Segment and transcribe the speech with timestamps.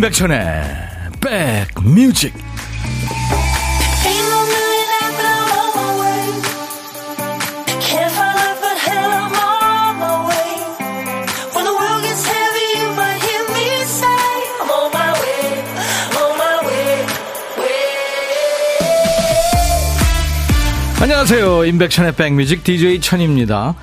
[0.00, 0.62] 임백천의
[1.20, 2.32] 백뮤직
[21.02, 21.66] 안녕하세요.
[21.66, 23.74] 임백천의 백뮤직 DJ 천입니다.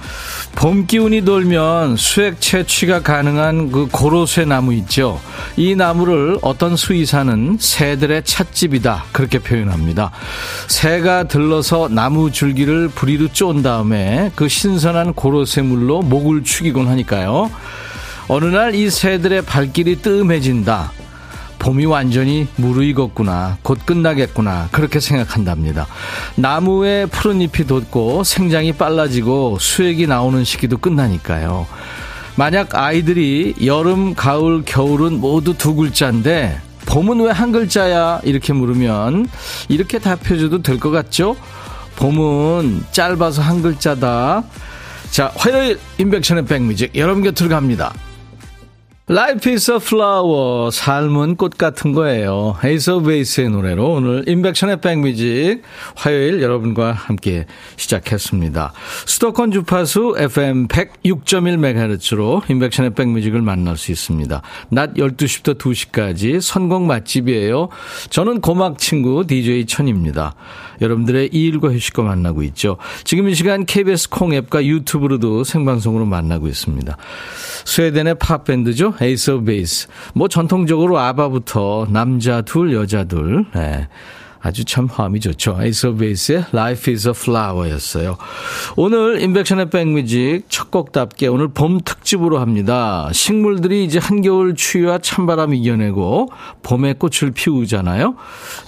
[0.56, 5.22] 봄 기운이 돌면 수액 채취가 가능한 그 고로쇠 나무 있죠.
[5.58, 10.12] 이 나무를 어떤 수의사는 새들의 찻집이다 그렇게 표현합니다.
[10.68, 17.50] 새가 들러서 나무 줄기를 부리로 쫀 다음에 그 신선한 고로쇠 물로 목을 축이곤 하니까요.
[18.28, 20.92] 어느 날 이 새들의 발길이 뜸해진다.
[21.58, 23.58] 봄이 완전히 무르익었구나.
[23.64, 24.70] 곧 끝나겠구나.
[24.72, 25.88] 그렇게 생각한답니다.
[26.36, 31.66] 나무에 푸른 잎이 돋고 생장이 빨라지고 수액이 나오는 시기도 끝나니까요.
[32.38, 38.22] 만약 아이들이 여름, 가을, 겨울은 모두 두 글자인데 봄은 왜 한 글자야?
[38.24, 39.28] 이렇게 물으면
[39.68, 41.36] 이렇게 답해줘도 될 것 같죠?
[41.98, 44.44] 봄은 짧아서 한 글자다.
[45.10, 47.94] 자, 화요일 임백천의 백뮤직 여러분 곁으로 갑니다.
[49.09, 50.69] Life is a flower.
[50.69, 52.58] 삶은 꽃 같은 거예요.
[52.62, 55.61] Ace of Base의 노래로 오늘 임백천의 백뮤직
[55.95, 57.45] 화요일 여러분과 함께
[57.78, 58.73] 시작했습니다.
[59.05, 64.41] 수도권 주파수 FM 106.1MHz로 임백천의 백뮤직을 만날 수 있습니다.
[64.72, 67.69] 낮 12시부터 2시까지 선곡 맛집이에요.
[68.09, 70.35] 저는 고막 친구 DJ 천입니다.
[70.81, 72.75] 여러분들의 일과 휴식과 만나고 있죠.
[73.05, 76.97] 지금 이 시간 KBS 콩 앱과 유튜브로도 생방송으로 만나고 있습니다.
[77.66, 78.95] 스웨덴의 팝밴드죠.
[79.02, 79.88] Ace of Base.
[80.14, 83.45] 뭐 전통적으로 아바부터 남자 둘, 여자 둘.
[83.53, 83.88] 네.
[84.40, 85.58] 아주 참 화음이 좋죠.
[85.59, 88.18] Ace of Base의 Life is a Flower 였어요.
[88.75, 93.09] 오늘 임백천의 백뮤직 첫 곡답게 오늘 봄 특집으로 합니다.
[93.12, 96.29] 식물들이 이제 한겨울 추위와 찬바람 이겨내고
[96.64, 98.16] 봄에 꽃을 피우잖아요.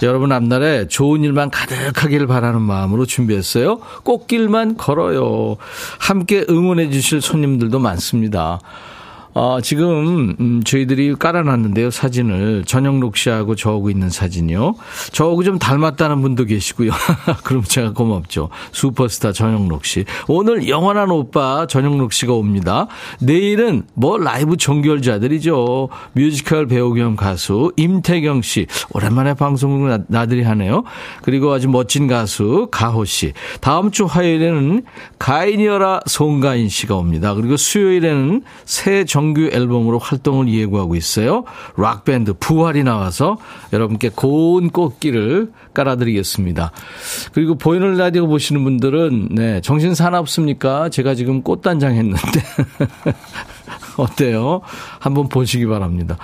[0.02, 3.78] 여러분 앞날에 좋은 일만 가득하기를 바라는 마음으로 준비했어요.
[4.02, 5.56] 꽃길만 걸어요.
[5.98, 8.60] 함께 응원해 주실 손님들도 많습니다.
[9.32, 12.64] 어, 지금, 음, 저희들이 깔아놨는데요, 사진을.
[12.66, 14.74] 전영록 씨하고 저하고 있는 사진이요.
[15.12, 16.90] 저하고 좀 닮았다는 분도 계시고요.
[17.44, 18.48] 그럼 제가 고맙죠.
[18.72, 20.04] 슈퍼스타 전영록 씨.
[20.26, 22.88] 오늘 영원한 오빠 전영록 씨가 옵니다.
[23.20, 25.88] 내일은 뭐 라이브 종결자들이죠.
[26.12, 28.66] 뮤지컬 배우 겸 가수 임태경 씨.
[28.92, 30.82] 오랜만에 방송을 나들이 하네요.
[31.22, 33.32] 그리고 아주 멋진 가수 가호 씨.
[33.60, 34.82] 다음 주 화요일에는
[35.20, 37.34] 가인이어라 송가인 씨가 옵니다.
[37.34, 41.44] 그리고 수요일에는 새정 정규 앨범으로 활동을 예고하고 있어요.
[41.76, 43.36] 락밴드 부활이 나와서
[43.70, 46.72] 여러분께 고운 꽃길을 깔아드리겠습니다.
[47.34, 50.88] 그리고 보이는 라디오 보시는 분들은 네, 정신 사납습니까?
[50.88, 52.40] 제가 지금 꽃단장 했는데
[54.00, 54.60] 어때요?
[54.98, 56.16] 한번 보시기 바랍니다.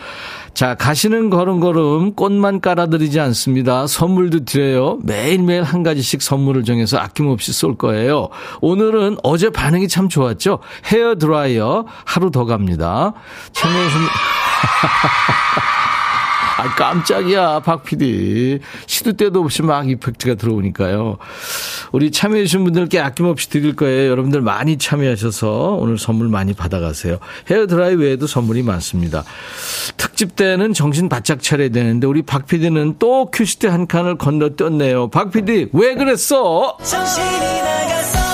[0.55, 3.87] 자, 가시는 걸음걸음 꽃만 깔아드리지 않습니다.
[3.87, 4.99] 선물도 드려요.
[5.03, 8.31] 매일매일 한 가지씩 선물을 정해서 아낌없이 쏠 거예요.
[8.63, 10.61] 오늘은 어제 반응이 참 좋았죠?
[10.87, 13.13] 헤어 드라이어 하루 더 갑니다.
[13.53, 14.01] 참여해주신
[16.59, 18.61] 아, 깜짝이야, 박 PD.
[18.87, 21.19] 시도 때도 없이 막 effect가 들어오니까요.
[21.93, 24.11] 우리 참여해주신 분들께 아낌없이 드릴 거예요.
[24.11, 27.19] 여러분들 많이 참여하셔서 오늘 선물 많이 받아가세요.
[27.51, 29.25] 헤어드라이 외에도 선물이 많습니다.
[29.99, 35.11] 특집 때는 정신 바짝 차려야 되는데, 우리 박 PD는 또 큐시트 한 칸을 건너뛰었네요.
[35.11, 36.79] 박 PD, 왜 그랬어?
[36.83, 38.26] 정신이 나갔어.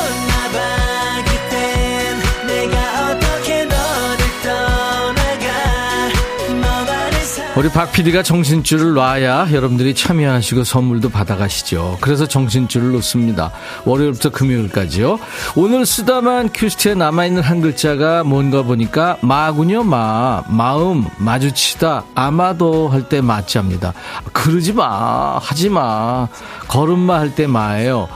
[7.55, 11.99] 우리 박 PD가 정신줄을 놔야 여러분들이 참여하시고 선물도 받아가시죠.
[12.01, 13.53] 그래서 정신줄을 놓습니다.
[13.85, 15.19] 월요일부터 금요일까지요.
[15.55, 20.43] 오늘 쓰다만 큐시트에 남아있는 한 글자가 뭔가 보니까 마군요, 마.
[20.49, 23.93] 마음, 마주치다, 아마도 할 때 마자입니다.
[24.33, 25.37] 그러지 마.
[25.39, 26.29] 하지 마.
[26.69, 28.09] 걸음마 할 때 마예요.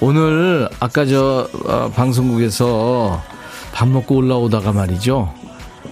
[0.00, 3.22] 오늘 아까 저 어, 방송국에서
[3.72, 5.32] 밥 먹고 올라오다가 말이죠.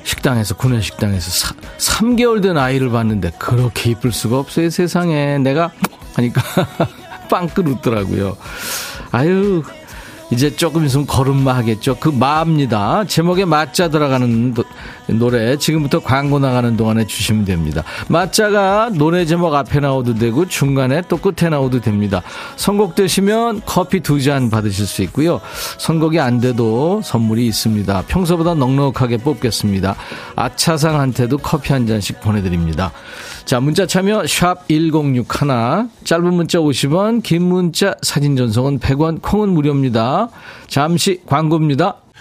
[0.06, 5.72] 식당에서 구내 식당에서 사, 3개월 된 아이를 봤는데 그렇게 이쁠 수가 없어요 세상에 내가
[6.14, 6.40] 하니까
[7.28, 8.36] 빵긋 웃더라고요
[9.10, 9.62] 아유
[10.30, 11.96] 이제 조금 있으면 걸음마 하겠죠.
[12.00, 13.04] 그 마입니다.
[13.04, 14.54] 제목에 맞자 들어가는
[15.08, 17.82] 노래 지금부터 광고 나가는 동안에 주시면 됩니다.
[18.08, 22.22] 맞자가 노래 제목 앞에 나오도 되고 중간에 또 끝에 나오도 됩니다.
[22.56, 25.40] 선곡되시면 커피 두 잔 받으실 수 있고요.
[25.78, 28.04] 선곡이 안 돼도 선물이 있습니다.
[28.08, 29.94] 평소보다 넉넉하게 뽑겠습니다.
[30.34, 32.92] 아차상한테도 커피 한 잔씩 보내드립니다.
[33.44, 35.28] 자, 문자 참여 샵 1061,
[36.04, 40.28] 짧은 문자 50원, 긴 문자 사진 전송은 100원, 콩은 무료입니다.
[40.66, 41.96] 잠시 광고입니다.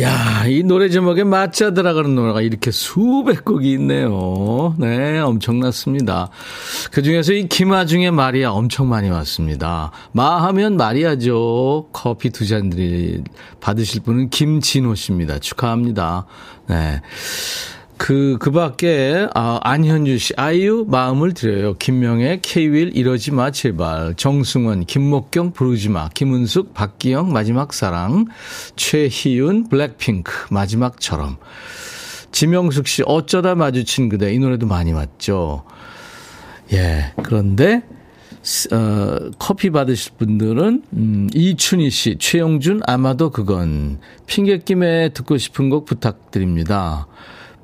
[0.00, 4.74] 야, 이 노래 제목에 맞자 들어가는 노래가 이렇게 수백 곡이 있네요.
[4.78, 6.28] 네, 엄청났습니다.
[6.90, 9.92] 그 중에서 이 김아중의 마리아 엄청 많이 왔습니다.
[10.12, 11.88] 마하면 마리아죠.
[11.92, 13.22] 커피 두 잔들이
[13.60, 15.38] 받으실 분은 김진호 씨입니다.
[15.38, 16.26] 축하합니다.
[16.68, 17.00] 네.
[17.98, 21.74] 그, 그 밖에, 아, 안현주 씨, 아이유 마음을 드려요.
[21.74, 24.14] 김명애, 케이윌, 이러지 마, 제발.
[24.16, 26.08] 정승원, 김목경, 부르지 마.
[26.10, 28.26] 김은숙, 박기영, 마지막 사랑.
[28.76, 31.38] 최희윤, 블랙핑크, 마지막처럼.
[32.32, 34.32] 지명숙 씨, 어쩌다 마주친 그대.
[34.32, 35.64] 이 노래도 많이 왔죠.
[36.74, 37.82] 예, 그런데,
[38.72, 44.00] 어, 커피 받으실 분들은, 음, 이춘희 씨, 최영준, 아마도 그건.
[44.26, 47.06] 핑계김에 듣고 싶은 곡 부탁드립니다.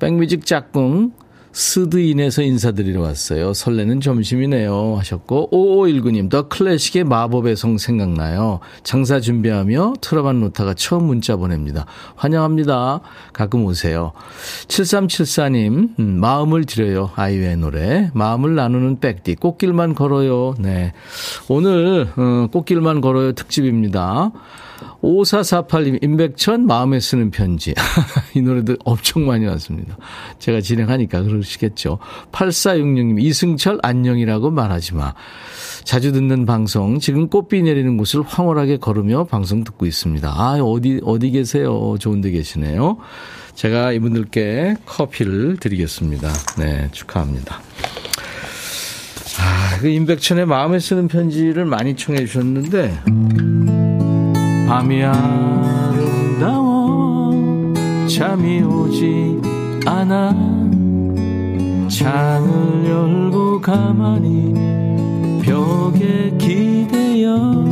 [0.02, 1.12] 백뮤직 짝꿍
[1.52, 3.52] 스드인에서 인사드리러 왔어요.
[3.52, 4.96] 설레는 점심이네요.
[4.98, 8.58] 하셨고, 5519님, 더 클래식의 마법의 성 생각나요.
[8.82, 11.86] 장사 준비하며 틀어만 놓다가 처음 문자 보냅니다.
[12.16, 13.02] 환영합니다.
[13.32, 14.12] 가끔 오세요.
[14.66, 17.10] 7374님, 음, 마음을 드려요.
[17.14, 18.10] 아이유의 노래.
[18.12, 19.36] 마음을 나누는 백디.
[19.36, 20.54] 꽃길만 걸어요.
[20.58, 20.94] 네.
[21.48, 24.32] 오늘, 어, 꽃길만 걸어요 특집입니다.
[25.02, 27.74] 5448님, 임백천 마음에 쓰는 편지.
[28.34, 29.96] 이 노래도 엄청 많이 왔습니다.
[30.38, 31.98] 제가 진행하니까 그러시겠죠.
[32.30, 35.14] 8466님, 이승철 안녕이라고 말하지 마.
[35.84, 40.28] 자주 듣는 방송, 지금 꽃비 내리는 곳을 황홀하게 걸으며 방송 듣고 있습니다.
[40.28, 41.96] 아, 어디, 어디 계세요?
[41.98, 42.98] 좋은 데 계시네요.
[43.54, 46.32] 제가 이분들께 커피를 드리겠습니다.
[46.58, 47.60] 네, 축하합니다.
[49.40, 53.00] 아, 그 임백천의 마음에 쓰는 편지를 많이 청해 주셨는데,
[54.72, 57.30] 밤이 아름다워
[58.08, 59.42] 잠이 오지
[59.84, 60.30] 않아
[61.90, 67.66] 창을 열고 가만히 벽에 기대어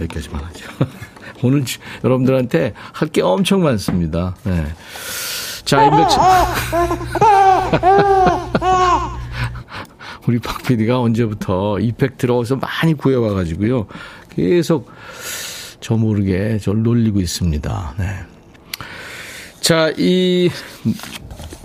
[0.00, 0.68] 여기까지만 하죠.
[1.42, 1.64] 오늘
[2.04, 4.36] 여러분들한테 할 게 엄청 많습니다.
[4.44, 4.64] 네.
[5.64, 6.20] 자, 임백천.
[10.28, 13.86] 우리 박 PD가 언제부터 이펙 들어와서 많이 구해와가지고요.
[14.30, 14.88] 계속
[15.82, 17.94] 저 모르게 저를 놀리고 있습니다.
[17.98, 18.04] 네.
[19.60, 20.48] 자, 이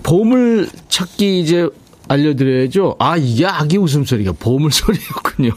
[0.02, 1.68] 보물 찾기 이제
[2.08, 2.96] 알려드려야죠.
[2.98, 5.50] 아, 이게 아기 웃음소리가 보물소리였군요.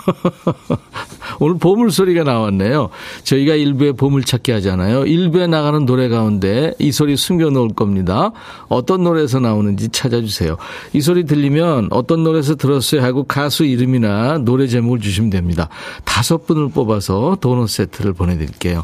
[1.39, 2.89] 오늘 보물소리가 나왔네요.
[3.24, 5.06] 저희가 일부에 보물찾기 하잖아요.
[5.06, 8.31] 일부에 나가는 노래 가운데 이 소리 숨겨놓을 겁니다.
[8.68, 10.57] 어떤 노래에서 나오는지 찾아주세요.
[10.94, 15.69] 이 소리 들리면 어떤 노래에서 들었어요 하고 가수 이름이나 노래 제목을 주시면 됩니다.
[16.06, 18.83] 다섯 분을 뽑아서 도넛 세트를 보내드릴게요.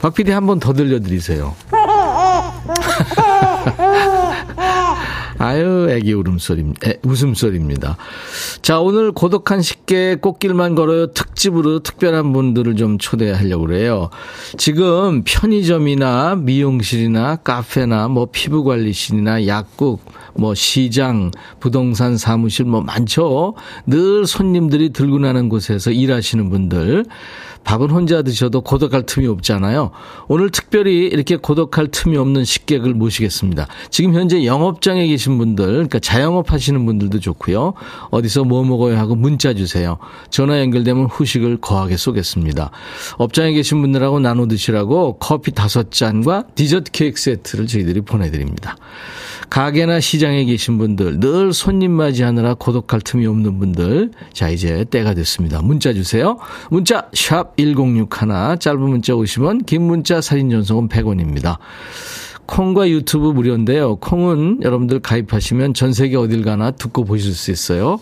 [0.00, 1.54] 박 PD 한 번 더 들려드리세요.
[5.38, 7.96] 아유, 애기 울음소리, 애, 웃음소리입니다.
[8.60, 14.10] 자, 오늘 고독한 식객 꽃길만 걸어요 특집으로 특별한 분들을 좀 초대하려고 그래요.
[14.56, 20.00] 지금 편의점이나 미용실이나 카페나 뭐 피부관리실이나 약국,
[20.34, 21.30] 뭐 시장,
[21.60, 23.54] 부동산 사무실 뭐 많죠.
[23.86, 27.04] 늘 손님들이 들고 나는 곳에서 일하시는 분들.
[27.64, 29.90] 밥은 혼자 드셔도 고독할 틈이 없잖아요.
[30.28, 33.66] 오늘 특별히 이렇게 고독할 틈이 없는 식객을 모시겠습니다.
[33.90, 37.74] 지금 현재 영업장에 계신 분들, 그러니까 자영업 하시는 분들도 좋고요.
[38.10, 39.98] 어디서 뭐 먹어야 하고 문자 주세요.
[40.30, 42.70] 전화 연결되면 후식을 거하게 쏘겠습니다.
[43.18, 48.76] 업장에 계신 분들하고 나눠 드시라고 커피 다섯 잔과 디저트 케이크 세트를 저희들이 보내드립니다.
[49.50, 55.62] 가게나 시장에 계신 분들, 늘 손님 맞이하느라 고독할 틈이 없는 분들, 자, 이제 때가 됐습니다.
[55.62, 56.38] 문자 주세요.
[56.70, 61.58] 문자, 샵 1061, 짧은 문자 50원, 긴 문자 사진 전송은 100원입니다.
[62.48, 63.96] 콩과 유튜브 무료인데요.
[63.96, 68.00] 콩은 여러분들 가입하시면 전 세계 어딜 가나 듣고 보실 수 있어요.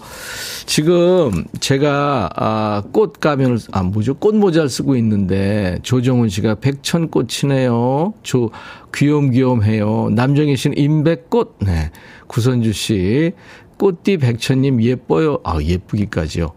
[0.66, 4.14] 지금 제가 아, 꽃 가면을 아 뭐죠?
[4.14, 8.14] 꽃 모자를 쓰고 있는데 조정훈 씨가 백천꽃이네요.
[8.22, 8.50] 조
[8.94, 10.10] 귀염귀염해요.
[10.12, 11.56] 남정희 씨는 임백꽃.
[11.62, 11.90] 네.
[12.28, 13.32] 구선주 씨
[13.78, 15.40] 꽃띠 백천님 예뻐요.
[15.42, 16.52] 아 예쁘기까지요.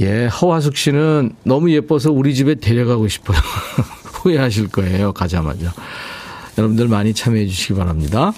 [0.00, 3.36] 예, 허화숙 씨는 너무 예뻐서 우리 집에 데려가고 싶어요.
[4.22, 5.74] 후회하실 거예요, 가자마자.
[6.60, 8.32] 여러분들 많이 참여해 주시기 바랍니다.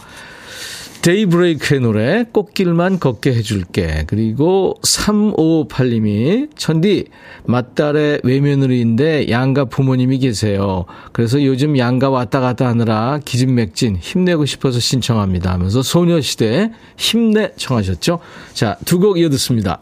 [1.03, 4.05] 데이브레이크의 노래 꽃길만 걷게 해줄게.
[4.07, 7.07] 그리고 3558님이 천디
[7.47, 10.85] 맏딸의 외며느리인데 양가 부모님이 계세요.
[11.11, 18.21] 그래서 요즘 양가 왔다 갔다 하느라 기진맥진 힘내고 싶어서 신청합니다 하면서 소녀시대 힘내 청하셨죠?
[18.55, 19.81] 자 두 곡 이어 듣습니다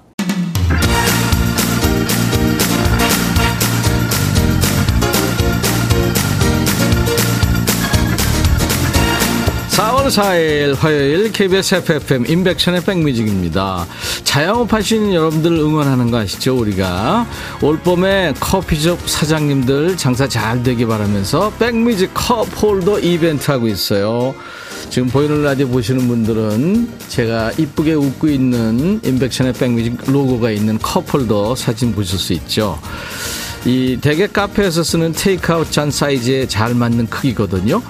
[10.11, 13.87] 4월 4일 화요일 KBS FFM 임백천의 백뮤직입니다.
[14.25, 16.57] 자영업 하시는 여러분들 응원하는 거 아시죠?
[16.59, 17.27] 우리가
[17.63, 24.35] 올 봄에 커피숍 사장님들 장사 잘 되기 바라면서 백뮤직 컵 홀더 이벤트 하고 있어요.
[24.91, 31.55] 지금 보이는 라디오 보시는 분들은 제가 이쁘게 웃고 있는 인백션의 백뮤직 로고가 있는 컵 홀더
[31.55, 32.81] 사진 보실 수 있죠.
[33.65, 37.81] 이 대개 카페에서 쓰는 테이크아웃 잔 사이즈에 잘 맞는 크기거든요.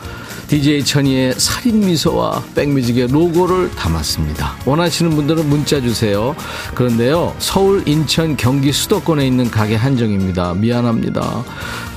[0.51, 4.57] DJ 천이의 살인 미소와 백뮤직의 로고를 담았습니다.
[4.67, 6.35] 원하시는 분들은 문자 주세요.
[6.75, 10.55] 그런데요, 서울, 인천, 경기 수도권에 있는 가게 한정입니다.
[10.55, 11.45] 미안합니다.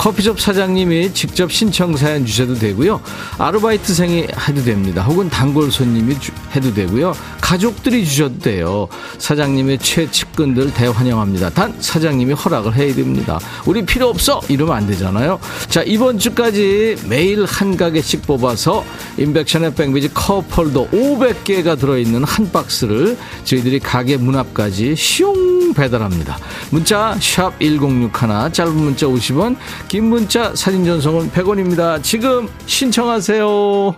[0.03, 2.99] 커피숍 사장님이 직접 신청 사연 주셔도 되고요.
[3.37, 5.01] 아르바이트생이 해도 됩니다.
[5.01, 6.17] 혹은 단골 손님이
[6.53, 7.15] 해도 되고요.
[7.39, 8.89] 가족들이 주셔도 돼요.
[9.17, 11.51] 사장님의 최측근들 대환영합니다.
[11.51, 13.39] 단 사장님이 허락을 해야 됩니다.
[13.65, 15.39] 우리 필요 없어 이러면 안 되잖아요.
[15.69, 18.83] 자 이번 주까지 매일 한 가게씩 뽑아 뽑아서
[19.17, 26.37] 인백션의 백미지 컵홀더 500개가 들어있는 한 박스를 저희들이 가게 문 앞까지 슝 배달합니다.
[26.71, 28.11] 문자 1061,
[28.51, 32.01] 짧은 문자 50원, 긴 문자 사진 전송은 100원입니다.
[32.03, 33.95] 지금 신청하세요.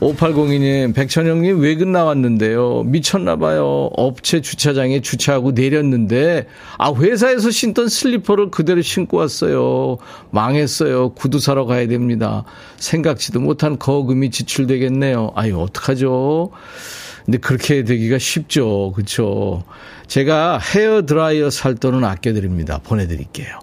[0.00, 2.82] 5802님, 백천영님 외근 나왔는데요.
[2.84, 3.90] 미쳤나봐요.
[3.96, 6.46] 업체 주차장에 주차하고 내렸는데,
[6.78, 9.98] 아, 회사에서 신던 슬리퍼를 그대로 신고 왔어요.
[10.30, 11.10] 망했어요.
[11.10, 12.44] 구두 사러 가야 됩니다.
[12.76, 15.32] 생각지도 못한 거금이 지출되겠네요.
[15.36, 16.50] 아유, 어떡하죠?
[17.24, 18.92] 근데 그렇게 되기가 쉽죠.
[18.94, 19.64] 그쵸?
[20.06, 22.78] 제가 헤어 드라이어 살 돈은 아껴드립니다.
[22.78, 23.58] 보내드릴게요.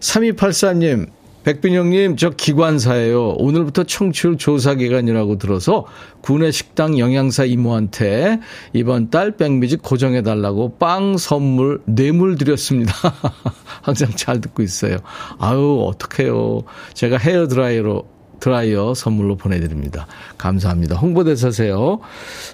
[0.00, 1.08] 3284님,
[1.44, 3.32] 백빈영님, 저 기관사예요.
[3.32, 5.84] 오늘부터 청취율 조사 기간이라고 들어서
[6.22, 8.40] 구내 식당 영양사 이모한테
[8.72, 12.94] 이번 달 백뮤직 고정해달라고 빵 선물 뇌물 드렸습니다.
[13.82, 14.96] 항상 잘 듣고 있어요.
[15.38, 16.62] 아유, 어떡해요.
[16.94, 20.06] 제가 헤어드라이어로 드라이어 선물로 보내드립니다.
[20.38, 20.96] 감사합니다.
[20.96, 22.00] 홍보대사세요.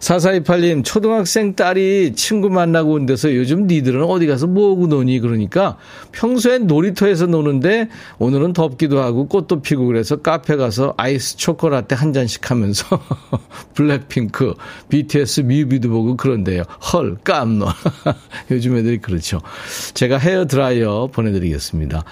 [0.01, 5.21] 4428님, 초등학생 딸이 친구 만나고 온대서 요즘 니들은 어디 가서 뭐하고 노니?
[5.21, 5.77] 그러니까
[6.13, 12.51] 평소엔 놀이터에서 노는데 오늘은 덥기도 하고 꽃도 피고 그래서 카페 가서 아이스 초코라떼 한 잔씩
[12.51, 13.01] 하면서
[13.75, 14.55] 블랙핑크,
[14.89, 16.63] BTS 뮤비도 보고 그런데요.
[16.93, 17.69] 헐, 깜놀.
[18.51, 19.41] 요즘 애들이 그렇죠.
[19.95, 22.05] 제가 헤어 드라이어 보내드리겠습니다.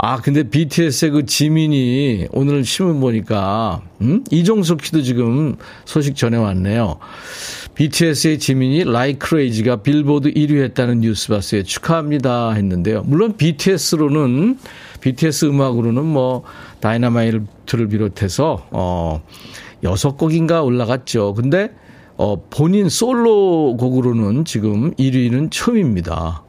[0.00, 4.22] 아, 근데 BTS의 그 지민이 오늘 신문 보니까, 음?
[4.30, 6.98] 이종석 씨도 지금 소식 전해왔네요.
[7.74, 11.64] BTS의 지민이 Like Crazy가 빌보드 1위 했다는 뉴스 봤어요.
[11.64, 12.52] 축하합니다.
[12.52, 13.02] 했는데요.
[13.06, 14.60] 물론 BTS로는,
[15.00, 16.44] BTS 음악으로는 뭐,
[16.78, 19.20] 다이너마이트를 비롯해서, 어,
[19.82, 21.34] 여섯 곡인가 올라갔죠.
[21.34, 21.72] 근데,
[22.16, 26.44] 어, 본인 솔로 곡으로는 지금 1위는 처음입니다.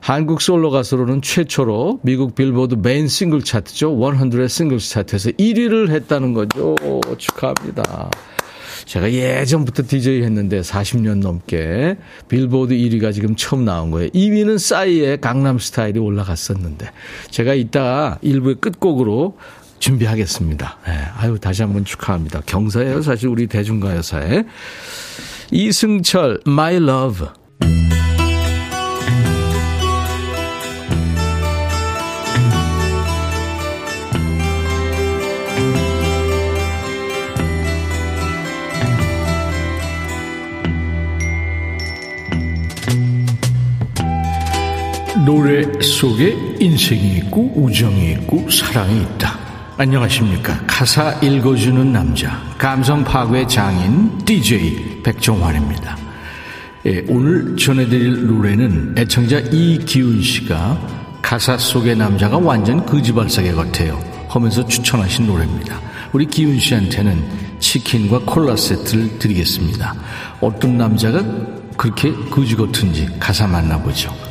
[0.00, 3.96] 한국 솔로 가수로는 최초로 미국 빌보드 메인 싱글 차트죠.
[3.96, 6.74] 100의 싱글 차트에서 1위를 했다는 거죠.
[7.18, 8.10] 축하합니다.
[8.84, 14.08] 제가 예전부터 DJ 했는데 40년 넘게 빌보드 1위가 지금 처음 나온 거예요.
[14.10, 16.90] 2위는 싸이의 강남 스타일이 올라갔었는데
[17.30, 19.36] 제가 이따 일부의 끝곡으로
[19.78, 20.78] 준비하겠습니다.
[20.86, 22.42] 네, 아유 다시 한번 축하합니다.
[22.46, 24.44] 경사예요 사실 우리 대중가요사에
[25.50, 27.28] 이승철 My Love
[45.24, 49.38] 노래 속에 인생이 있고 우정이 있고 사랑이 있다.
[49.76, 50.60] 안녕하십니까.
[50.66, 55.96] 가사 읽어주는 남자, 감성 파괴 장인 DJ 백종환입니다.
[56.86, 64.00] 예, 오늘 전해드릴 노래는 애청자 이기훈 씨가 가사 속의 남자가 완전 거지발사계 같아요.
[64.28, 65.80] 하면서 추천하신 노래입니다.
[66.12, 69.94] 우리 기훈 씨한테는 치킨과 콜라 세트를 드리겠습니다.
[70.40, 71.24] 어떤 남자가
[71.76, 74.27] 그렇게 거지 같은지 가사 만나보죠.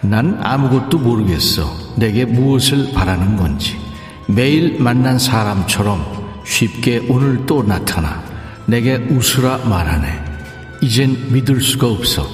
[0.00, 1.70] 난 아무것도 모르겠어.
[1.96, 3.76] 내게 무엇을 바라는 건지.
[4.26, 6.04] 매일 만난 사람처럼
[6.44, 8.22] 쉽게 오늘 또 나타나.
[8.66, 10.24] 내게 웃으라 말하네.
[10.82, 12.26] 이젠 믿을 수가 없어.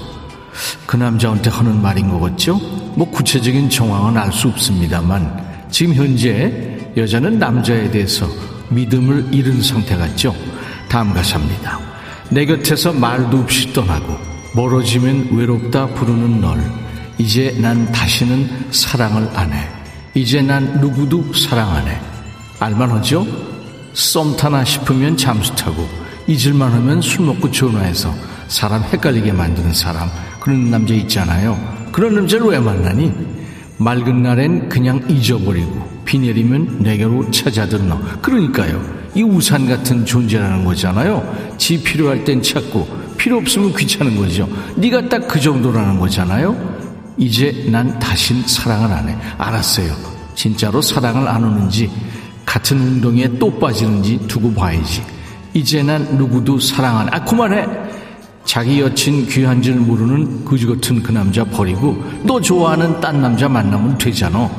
[0.86, 2.58] 그 남자한테 하는 말인 것 같죠?
[2.96, 8.28] 뭐 구체적인 정황은 알 수 없습니다만 지금 현재 여자는 남자에 대해서
[8.68, 10.34] 믿음을 잃은 상태 같죠?
[10.88, 11.80] 다음 가사입니다.
[12.30, 14.16] 내 곁에서 말도 없이 떠나고
[14.54, 16.60] 멀어지면 외롭다 부르는 널
[17.18, 19.68] 이제 난 다시는 사랑을 안 해.
[20.14, 21.98] 이제 난 누구도 사랑 안 해.
[22.58, 23.26] 알만하죠?
[23.92, 25.88] 썸 타나 싶으면 잠수 타고
[26.26, 28.14] 잊을만 하면 술 먹고 전화해서
[28.48, 30.08] 사람 헷갈리게 만드는 사람
[30.40, 31.58] 그런 남자 있잖아요.
[31.92, 33.12] 그런 남자를 왜 만나니?
[33.76, 38.00] 맑은 날엔 그냥 잊어버리고 비 내리면 내게로 찾아든 너.
[38.20, 38.82] 그러니까요.
[39.14, 41.54] 이 우산 같은 존재라는 거잖아요.
[41.56, 44.48] 지 필요할 땐 찾고 필요 없으면 귀찮은 거죠.
[44.76, 46.73] 네가 딱 그 정도라는 거잖아요.
[47.16, 49.16] 이제 난 다신 사랑을 안 해.
[49.38, 49.94] 알았어요.
[50.34, 51.90] 진짜로 사랑을 안 하는지
[52.44, 55.02] 같은 운동에 또 빠지는지 두고 봐야지.
[55.52, 57.10] 이제 난 누구도 사랑 안 해.
[57.12, 57.66] 아 그만해.
[58.44, 63.96] 자기 여친 귀한 줄 모르는 그지 같은 그 남자 버리고 너 좋아하는 딴 남자 만나면
[63.96, 64.50] 되잖아.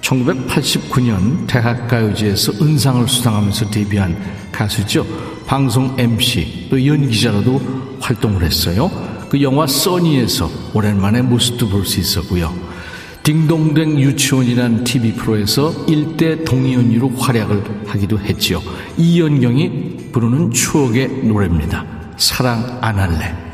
[0.00, 4.16] 1989년 대학가요제에서 은상을 수상하면서 데뷔한
[4.52, 5.04] 가수죠.
[5.46, 9.09] 방송 MC 또 연기자로도 활동을 했어요.
[9.30, 12.52] 그 영화 써니에서 오랜만에 모습도 볼 수 있었고요.
[13.22, 18.60] 딩동댕 유치원이란 TV 프로에서 일대 동의연유로 활약을 하기도 했지요.
[18.96, 21.84] 이연경이 부르는 추억의 노래입니다.
[22.16, 23.49] 사랑 안 할래.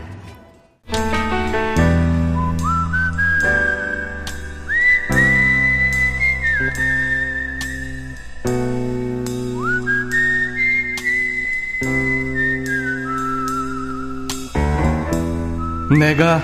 [15.98, 16.42] 내가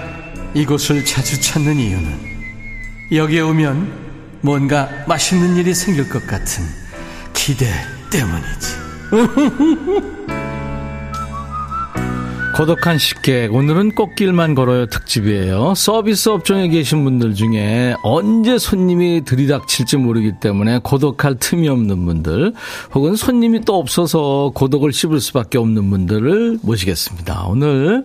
[0.54, 2.32] 이곳을 자주 찾는 이유는
[3.12, 3.92] 여기에 오면
[4.40, 6.64] 뭔가 맛있는 일이 생길 것 같은
[7.34, 7.66] 기대
[8.10, 8.82] 때문이지.
[12.54, 20.32] 고독한 식객 오늘은 꽃길만 걸어요 특집이에요 서비스 업종에 계신 분들 중에 언제 손님이 들이닥칠지 모르기
[20.38, 22.52] 때문에 고독할 틈이 없는 분들
[22.94, 28.04] 혹은 손님이 또 없어서 고독을 씹을 수밖에 없는 분들을 모시겠습니다 오늘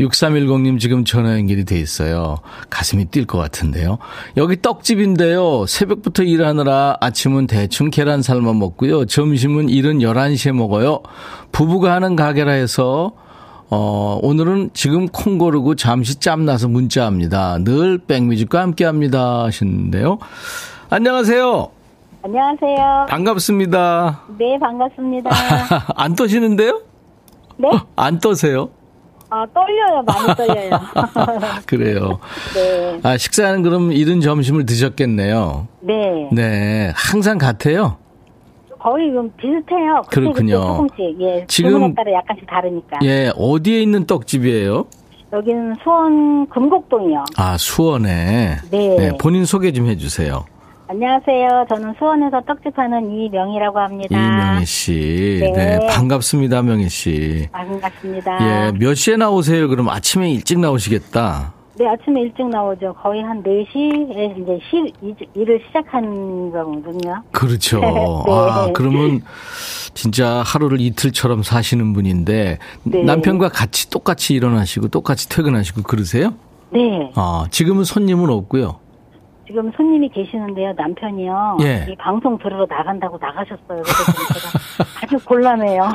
[0.00, 2.38] 6310님 지금 전화 연결이 돼 있어요.
[2.70, 3.98] 가슴이 뛸 것 같은데요.
[4.36, 5.66] 여기 떡집인데요.
[5.66, 9.06] 새벽부터 일하느라 아침은 대충 계란 삶아 먹고요.
[9.06, 11.00] 점심은 일은 11시에 먹어요.
[11.52, 13.12] 부부가 하는 가게라 해서
[13.70, 17.58] 어, 오늘은 지금 콩 고르고 잠시 짬나서 문자합니다.
[17.58, 19.44] 늘 백뮤직과 함께 합니다.
[19.44, 20.18] 하시는데요.
[20.90, 21.70] 안녕하세요.
[22.22, 23.06] 안녕하세요.
[23.08, 24.22] 반갑습니다.
[24.38, 25.30] 네, 반갑습니다.
[25.96, 26.82] 안 떠시는데요?
[27.56, 27.68] 네?
[27.96, 28.70] 안 떠세요?
[29.34, 30.02] 아, 떨려요.
[30.06, 30.70] 많이 떨려요.
[31.66, 32.20] 그래요.
[32.54, 33.00] 네.
[33.02, 35.66] 아, 식사는 그럼 이른 점심을 드셨겠네요.
[35.80, 36.28] 네.
[36.30, 36.92] 네.
[36.94, 37.96] 항상 같아요?
[38.78, 40.02] 거의 좀 비슷해요.
[40.08, 40.58] 그때 그렇군요.
[40.60, 41.20] 그때 조금씩.
[41.22, 41.44] 예.
[41.48, 42.98] 지금- 따라 약간씩 다르니까.
[43.02, 44.84] 예, 어디에 있는 떡집이에요?
[45.32, 47.24] 여기는 수원 금곡동이요.
[47.36, 48.58] 아, 수원에.
[48.70, 49.10] 네.
[49.20, 50.44] 본인 소개 좀 해주세요.
[50.98, 51.66] 안녕하세요.
[51.68, 54.16] 저는 수원에서 떡집 하는 이명희라고 합니다.
[54.16, 55.40] 이명희 씨.
[55.42, 55.50] 네.
[55.80, 55.86] 네.
[55.88, 57.48] 반갑습니다, 명희 씨.
[57.50, 58.38] 아, 반갑습니다.
[58.68, 59.66] 예, 몇 시에 나오세요?
[59.68, 61.52] 그럼 아침에 일찍 나오시겠다.
[61.80, 62.94] 네, 아침에 일찍 나오죠.
[63.02, 67.22] 거의 한 4시에 이제 시, 일- 일을 시작하는 거거든요.
[67.32, 67.80] 그렇죠.
[67.82, 67.86] 네.
[68.28, 69.22] 아, 그러면
[69.94, 73.02] 진짜 하루를 이틀처럼 사시는 분인데 네.
[73.02, 76.34] 남편과 같이 똑같이 일어나시고 똑같이 퇴근하시고 그러세요?
[76.70, 77.10] 네.
[77.16, 78.78] 아, 지금은 손님은 없고요.
[79.46, 80.72] 지금 손님이 계시는데요.
[80.76, 81.58] 남편이요.
[81.62, 81.86] 예.
[81.90, 83.82] 이 방송 들으러 나간다고 나가셨어요.
[83.82, 85.90] 그래서 제가 아주 곤란해요.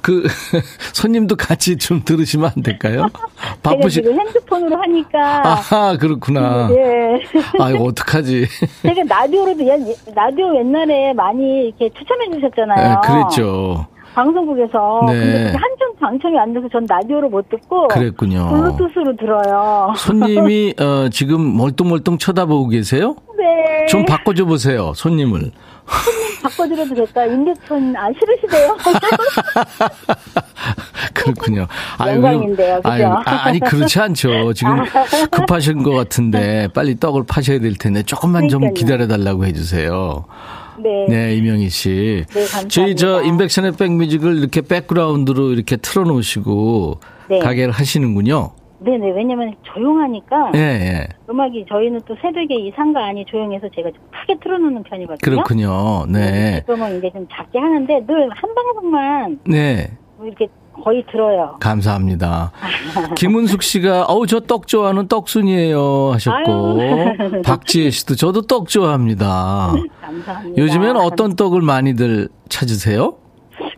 [0.00, 0.24] 그
[0.94, 3.06] 손님도 같이 좀 들으시면 안 될까요?
[3.12, 3.26] 제가
[3.62, 5.46] 바쁘시 지금 핸드폰으로 하니까.
[5.48, 6.68] 아하, 그렇구나.
[6.70, 7.20] 예.
[7.60, 8.46] 아, 이거 어떡하지?
[8.82, 13.00] 제가 라디오로도 옛- 라디오 옛날에 많이 이렇게 추천해 주셨잖아요.
[13.00, 13.86] 네, 그랬죠.
[14.14, 15.00] 방송국에서.
[15.08, 15.12] 네.
[15.12, 18.48] 근데 한참 방청이 안 돼서 전 라디오로 못 듣고 그랬군요.
[18.48, 19.92] 블루투스로 들어요.
[19.96, 23.16] 손님이 어, 지금 멀뚱멀뚱 쳐다보고 계세요?
[23.36, 23.86] 네.
[23.88, 25.50] 좀 바꿔줘 보세요, 손님을.
[26.42, 27.24] 바꿔드려도 될까?
[27.26, 28.76] 인덱션 안 싫으시대요?
[31.12, 31.66] 그렇군요.
[32.00, 32.88] 영광인데요, 그죠?
[32.88, 34.52] 아유, 아, 니 그렇지 않죠.
[34.54, 34.76] 지금
[35.30, 38.74] 급하신 것 같은데 빨리 떡을 파셔야 될 텐데 조금만 좀 그러니까요.
[38.74, 40.24] 기다려달라고 해주세요.
[40.78, 41.06] 네.
[41.08, 42.24] 네, 이명희 씨.
[42.28, 42.68] 네, 감사합니다.
[42.68, 47.38] 저희 저 인백션의 백뮤직을 이렇게 백그라운드로 이렇게 틀어놓으시고 네.
[47.38, 48.50] 가게를 하시는군요.
[48.80, 49.12] 네네.
[49.16, 50.52] 왜냐면 조용하니까.
[50.56, 51.08] 예, 예.
[51.30, 55.16] 음악이 저희는 또 새벽에 이 상가 안이 조용해서 제가 좀 크게 틀어놓는 편이거든요.
[55.22, 56.04] 그렇군요.
[56.06, 56.60] 네.
[56.60, 59.90] 지금은 이제 좀 작게 하는데 늘 한 방송만 네.
[60.18, 60.46] 뭐 이렇게
[60.84, 61.56] 거의 들어요.
[61.60, 62.52] 감사합니다.
[63.16, 67.42] 김은숙 씨가 어우 저 떡 좋아하는 떡순이에요 하셨고 아유.
[67.42, 69.72] 박지혜 씨도 저도 떡 좋아합니다.
[70.02, 70.62] 감사합니다.
[70.62, 73.14] 요즘에는 어떤 떡을 많이들 찾으세요?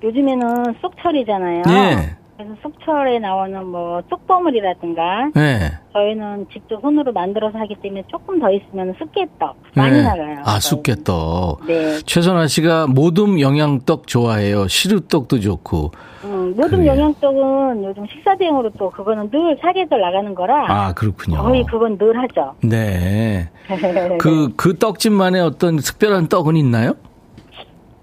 [0.02, 1.62] 요즘에는 쏙철이잖아요.
[1.68, 2.16] 예.
[2.36, 5.72] 그래서 속철에 나오는 뭐 쑥버물이라든가 네.
[5.94, 10.02] 저희는 직접 손으로 만들어서 하기 때문에 조금 더 있으면 쑥개떡 많이 네.
[10.02, 10.40] 나가요.
[10.40, 10.60] 아, 저희는.
[10.60, 11.66] 쑥개떡.
[11.66, 11.98] 네.
[12.04, 14.68] 최선아 씨가 모둠 영양떡 좋아해요.
[14.68, 15.92] 시루떡도 좋고.
[16.26, 16.92] 음, 모든 그래요.
[16.92, 21.38] 영양떡은 요즘 식사 대용으로 또 그거는 늘 사계절 나가는 거라 아, 그렇군요.
[21.42, 22.54] 거의 그건 늘 하죠.
[22.62, 23.48] 네.
[24.18, 26.94] 그, 그 떡집만의 어떤 특별한 떡은 있나요?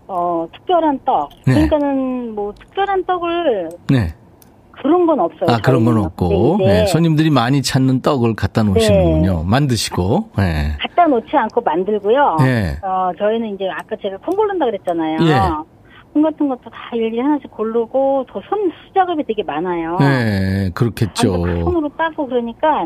[0.07, 1.29] 어, 특별한 떡.
[1.47, 1.53] 네.
[1.67, 4.13] 그러니까는 뭐 특별한 떡을 네.
[4.71, 5.49] 그런 건 없어요.
[5.49, 5.97] 아, 그런 건.
[5.97, 6.57] 없고.
[6.57, 6.85] 근데 이제 네.
[6.87, 9.43] 손님들이 많이 찾는 떡을 갖다 놓으시는군요.
[9.45, 10.29] 만드시고.
[10.37, 10.73] 네.
[10.81, 12.37] 갖다 놓지 않고 만들고요.
[12.41, 12.77] 네.
[12.83, 15.65] 어, 저희는 이제 아까 제가 콩 고른다 그랬잖아요.
[16.13, 16.19] 예.
[16.21, 19.97] 콩 같은 것도 다 일일이 하나씩 고르고 저손 수작업이 되게 많아요.
[19.99, 21.31] 네, 그렇겠죠.
[21.63, 22.85] 손으로 따고 그러니까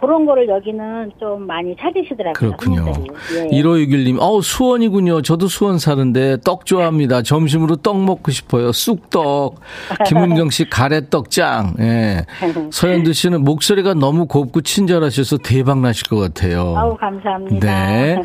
[0.00, 2.32] 그런 거를 여기는 좀 많이 찾으시더라고요.
[2.32, 2.92] 그렇군요.
[3.34, 3.48] 예.
[3.48, 5.22] 1561님, 어우, 수원이군요.
[5.22, 7.22] 저도 수원 사는데 떡 좋아합니다.
[7.22, 8.72] 점심으로 떡 먹고 싶어요.
[8.72, 9.60] 쑥떡.
[10.06, 11.74] 김은경 씨 가래떡 짱.
[11.80, 12.24] 예.
[12.72, 16.74] 서현두 씨는 목소리가 너무 곱고 친절하셔서 대박 나실 것 같아요.
[16.76, 17.66] 아우 감사합니다.
[17.66, 18.22] 네.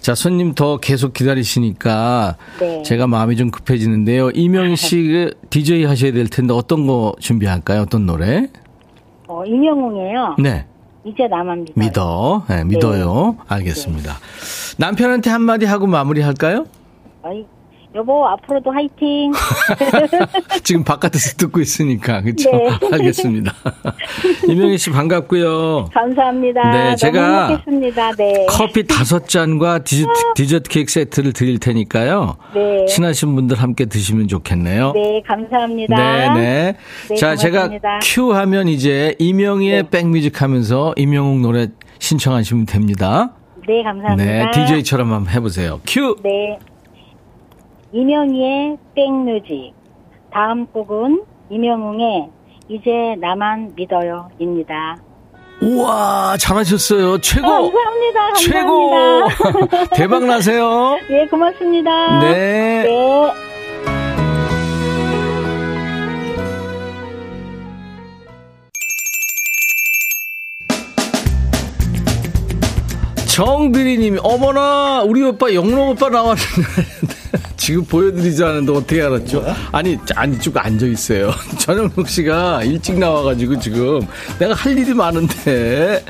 [0.00, 2.82] 자, 손님 더 계속 기다리시니까 네.
[2.82, 4.30] 제가 마음이 좀 급해지는데요.
[4.30, 7.82] 이명희 씨 DJ 하셔야 될 텐데 어떤 거 준비할까요?
[7.82, 8.48] 어떤 노래?
[9.28, 10.36] 어, 임영웅이에요.
[10.38, 10.66] 네.
[11.04, 11.74] 이제 나만 믿어요.
[11.86, 12.44] 믿어.
[12.48, 13.36] 네, 믿어요.
[13.48, 14.18] 알겠습니다.
[14.78, 16.66] 남편한테 한마디 하고 마무리할까요?
[17.22, 17.44] 어이,
[17.94, 19.32] 여보 앞으로도 화이팅.
[20.64, 22.22] 지금 바깥에서 듣고 있으니까.
[22.22, 22.50] 그렇죠?
[22.50, 22.70] 네.
[22.92, 23.52] 알겠습니다.
[24.48, 25.90] 이명희 씨 반갑고요.
[25.92, 26.70] 감사합니다.
[26.70, 28.12] 네, 제가 행복했습니다.
[28.12, 28.46] 네.
[28.48, 32.36] 커피 다섯 잔과 디저트, 디저트 케이크 세트를 드릴 테니까요.
[32.54, 32.86] 네.
[32.86, 34.92] 친하신 분들 함께 드시면 좋겠네요.
[34.92, 35.96] 네, 감사합니다.
[35.96, 36.76] 네, 네.
[37.08, 38.00] 네, 자, 제가 고맙습니다.
[38.02, 39.90] 큐 하면 이제 이명희의 네.
[39.90, 43.32] 백뮤직 하면서 임영웅 노래 신청하시면 됩니다.
[43.68, 44.16] 네, 감사합니다.
[44.16, 45.80] 네, DJ처럼 한번 해보세요.
[45.86, 46.16] 큐!
[46.24, 46.58] 네.
[47.92, 49.74] 이명희의 백뮤직.
[50.32, 52.28] 다음 곡은 이명웅의
[52.68, 54.96] 이제 나만 믿어요입니다.
[55.60, 57.18] 우와, 잘하셨어요.
[57.20, 57.46] 최고!
[57.46, 58.32] 감사합니다.
[58.34, 58.90] 최고!
[58.90, 59.84] 감사합니다.
[59.94, 60.96] 대박 나세요.
[61.08, 62.20] 네, 고맙습니다.
[62.20, 62.82] 네.
[62.82, 63.32] 네.
[73.26, 77.11] 정비리님이 어머나 우리 오빠 영롱 오빠 나왔는데
[77.62, 79.44] 지금 보여드리지 않았는데 어떻게 알았죠?
[79.70, 81.32] 아니 아니 쭉 앉아 있어요.
[81.58, 84.00] 전영록 씨가 일찍 나와가지고 지금
[84.40, 86.04] 내가 할 일이 많은데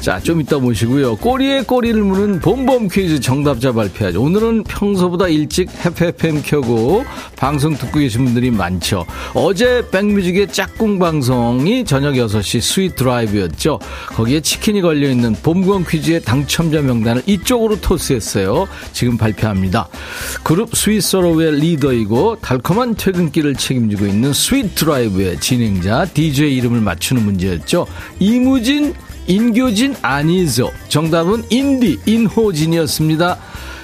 [0.00, 1.16] 자 좀 이따 모시고요.
[1.16, 4.22] 꼬리에 꼬리를 무는 봄봄 퀴즈 정답자 발표하죠.
[4.22, 7.04] 오늘은 평소보다 일찍 해피FM 켜고
[7.36, 9.04] 방송 듣고 계신 분들이 많죠.
[9.34, 13.78] 어제 백뮤직의 짝꿍 방송이 저녁 6시 스윗 드라이브였죠.
[14.14, 18.66] 거기에 치킨이 걸려있는 봄봄 퀴즈의 당첨자 명단을 이쪽으로 토스했어요.
[18.94, 19.88] 지금 발표합니다.
[20.42, 27.86] 그룹 스윗소로우의 리더이고 달콤한 퇴근길을 책임지고 있는 스윗 드라이브의 진행자 DJ 이름을 맞추는 문제였죠.
[28.18, 28.94] 이무진
[29.26, 30.70] 인교진 아니죠.
[30.88, 33.38] 정답은 인디 인호진이었습니다.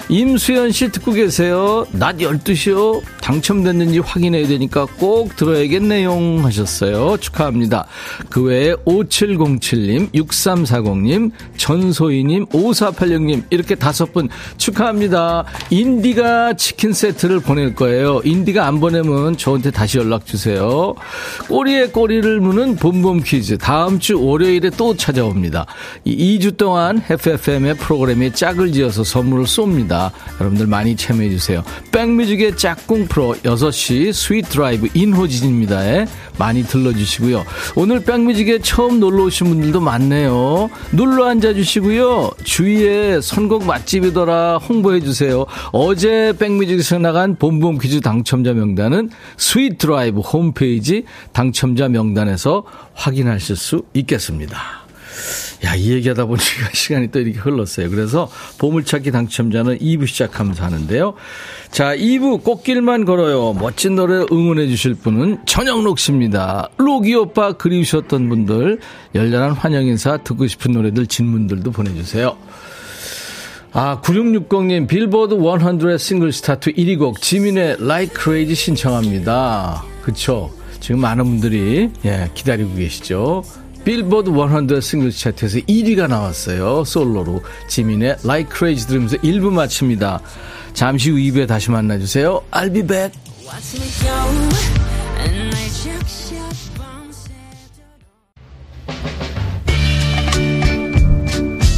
[0.09, 1.85] 임수연 씨 듣고 계세요.
[1.91, 3.01] 낮 12시요.
[3.21, 6.39] 당첨됐는지 확인해야 되니까 꼭 들어야겠네요.
[6.43, 7.17] 하셨어요.
[7.17, 7.85] 축하합니다.
[8.29, 15.45] 그 외에 5707님, 6340님, 전소희님, 5486님, 이렇게 다섯 분 축하합니다.
[15.69, 18.21] 인디가 치킨 세트를 보낼 거예요.
[18.25, 20.95] 인디가 안 보내면 저한테 다시 연락 주세요.
[21.47, 23.57] 꼬리에 꼬리를 무는 봄봄 퀴즈.
[23.57, 25.65] 다음 주 월요일에 또 찾아옵니다.
[26.05, 30.00] 이 2주 동안 해피FM의 프로그램에 짝을 지어서 선물을 쏩니다.
[30.39, 31.63] 여러분들 많이 참여해 주세요.
[31.91, 35.85] 백뮤직의 짝꿍 프로 6시 스윗 드라이브 인호진입니다.
[35.85, 36.05] 에
[36.37, 37.43] 많이 들러주시고요.
[37.75, 40.69] 오늘 백뮤직에 처음 놀러 오신 분들도 많네요.
[40.93, 42.31] 눌러 앉아 주시고요.
[42.43, 45.45] 주위에 선곡 맛집이더라 홍보해 주세요.
[45.71, 54.81] 어제 백뮤직에서 나간 봄봄 퀴즈 당첨자 명단은 스윗 드라이브 홈페이지 당첨자 명단에서 확인하실 수 있겠습니다.
[55.63, 57.89] 야, 이 얘기하다 보니까 시간이 또 이렇게 흘렀어요.
[57.89, 61.13] 그래서 보물찾기 당첨자는 2부 시작하면서 하는데요.
[61.69, 63.53] 자, 2부 꽃길만 걸어요.
[63.53, 66.69] 멋진 노래 응원해 주실 분은 전영록 씨입니다.
[66.77, 68.79] 로기 오빠 그리우셨던 분들,
[69.13, 72.35] 열렬한 환영 인사 듣고 싶은 노래들 질문들도 보내주세요.
[73.73, 79.85] 아, 9660님, 빌보드 100 싱글 차트 1위 곡, 지민의 Like Crazy 신청합니다.
[80.01, 80.51] 그쵸.
[80.81, 83.43] 지금 많은 분들이, 예, 기다리고 계시죠.
[83.83, 86.83] 빌보드 100 싱글 차트에서 1위가 나왔어요.
[86.85, 87.43] 솔로로.
[87.67, 90.21] 지민의 Like Crazy 들으면서 1부 마칩니다.
[90.73, 92.41] 잠시 후 2부에 다시 만나주세요.
[92.51, 93.19] I'll be back.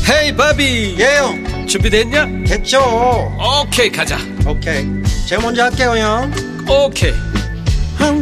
[0.10, 2.44] 헤이 바비 예영 준비됐냐?
[2.46, 2.80] 됐죠
[3.40, 4.86] 오케이 가자 오케이
[5.28, 6.32] 제가 먼저 할게요 형
[6.70, 7.14] 오케이
[8.00, 8.22] I'm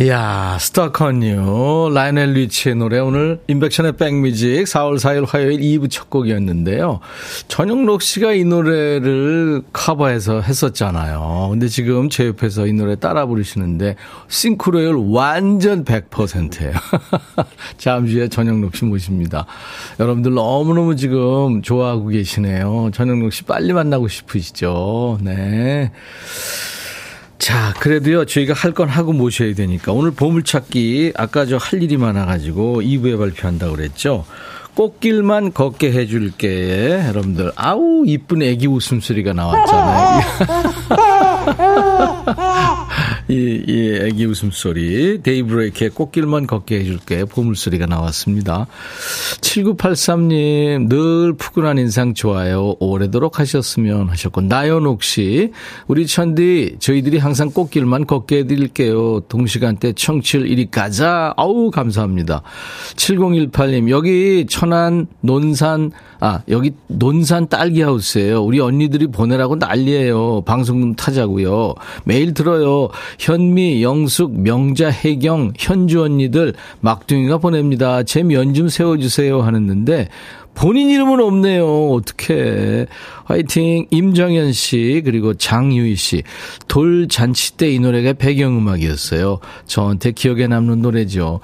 [0.00, 6.98] 이야, 스타컨유 라이넬 리치의 노래 오늘 인백션의 백뮤직 4월 4일 화요일 2부 첫 곡이었는데요.
[7.46, 11.46] 전영록 씨가 이 노래를 커버해서 했었잖아요.
[11.52, 13.94] 근데 지금 제 옆에서 이 노래 따라 부르시는데
[14.26, 16.72] 싱크로율 완전 100%예요.
[17.78, 19.46] 잠시 후에 전영록 씨 모십니다.
[20.00, 22.90] 여러분들 너무너무 지금 좋아하고 계시네요.
[22.92, 25.20] 전영록 씨 빨리 만나고 싶으시죠?
[25.22, 25.92] 네.
[27.38, 29.92] 자, 그래도요, 저희가 할 건 하고 모셔야 되니까.
[29.92, 34.24] 오늘 보물찾기, 아까 저 할 일이 많아가지고 2부에 발표한다고 그랬죠.
[34.74, 37.04] 꽃길만 걷게 해줄게.
[37.06, 40.20] 여러분들, 아우, 이쁜 애기 웃음소리가 나왔잖아요.
[43.28, 45.22] 이, 이 애기 웃음소리.
[45.22, 47.24] 데이브레이크의 꽃길만 걷게 해줄게.
[47.24, 48.66] 보물소리가 나왔습니다.
[49.40, 52.76] 7983님, 늘 푸근한 인상 좋아요.
[52.80, 55.52] 오래도록 하셨으면 하셨고, 나연옥 씨,
[55.86, 59.20] 우리 천디, 저희들이 항상 꽃길만 걷게 해드릴게요.
[59.20, 61.32] 동시간대 청취율 1위 가자.
[61.38, 62.42] 아우, 감사합니다.
[62.96, 65.92] 7018님, 여기 천안, 논산,
[66.26, 68.42] 아, 여기 논산 딸기 하우스예요.
[68.42, 70.40] 우리 언니들이 보내라고 난리예요.
[70.46, 71.74] 방송 좀 타자고요.
[72.04, 72.88] 매일 들어요.
[73.18, 78.02] 현미, 영숙, 명자, 혜경, 현주 언니들 막둥이가 보냅니다.
[78.04, 80.08] 제 면 좀 세워 주세요 하는데
[80.54, 81.90] 본인 이름은 없네요.
[81.90, 82.86] 어떻게?
[83.26, 83.86] 화이팅.
[83.90, 86.22] 임정현 씨 그리고 장유희 씨.
[86.68, 89.40] 돌잔치 때 이 노래가 배경음악이었어요.
[89.66, 91.40] 저한테 기억에 남는 노래죠.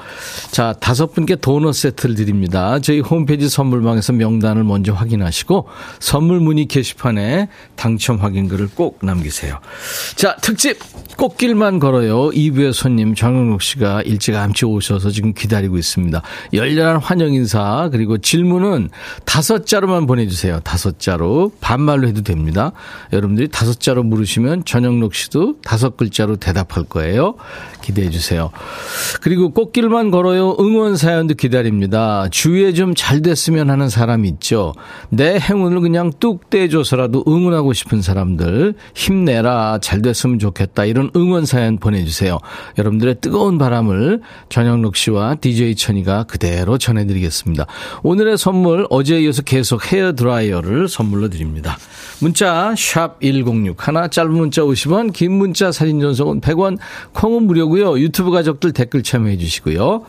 [0.52, 2.78] 자, 다섯 분께 도넛 세트를 드립니다.
[2.80, 5.66] 저희 홈페이지 선물방에서 명단을 먼저 확인하시고
[5.98, 9.58] 선물 문의 게시판에 당첨 확인글을 꼭 남기세요.
[10.14, 10.78] 자, 특집
[11.16, 12.30] 꽃길만 걸어요.
[12.30, 16.22] 2부의 손님 정영록 씨가 일찌감치 오셔서 지금 기다리고 있습니다.
[16.52, 18.90] 열렬한 환영 인사 그리고 질문은
[19.24, 20.60] 다섯 자로만 보내주세요.
[20.60, 22.72] 다섯 자로 반말로 해도 됩니다.
[23.12, 27.34] 여러분들이 다섯 자로 물으시면 전영록 씨도 다섯 글자로 대답할 거예요.
[27.82, 28.50] 기대해 주세요.
[29.20, 30.56] 그리고 꽃길만 걸어요.
[30.60, 32.28] 응원 사연도 기다립니다.
[32.30, 34.74] 주위에 좀 잘 됐으면 하는 사람 있죠.
[35.08, 41.78] 내 행운을 그냥 뚝 떼줘서라도 응원하고 싶은 사람들 힘내라 잘 됐으면 좋겠다 이런 응원 사연
[41.78, 42.38] 보내주세요.
[42.78, 47.66] 여러분들의 뜨거운 바람을 전영록 씨와 DJ 천이가 그대로 전해드리겠습니다.
[48.02, 51.78] 오늘의 선물 어제에 이어서 계속 헤어 드라이어를 선물로 드립니다.
[52.20, 56.76] 문자 샵 1061, 짧은 문자 50원, 긴 문자 사진 전송은 100원,
[57.12, 57.98] 콩은 무료고요.
[58.00, 60.02] 유튜브 가족들 댓글 참여해 주시고요.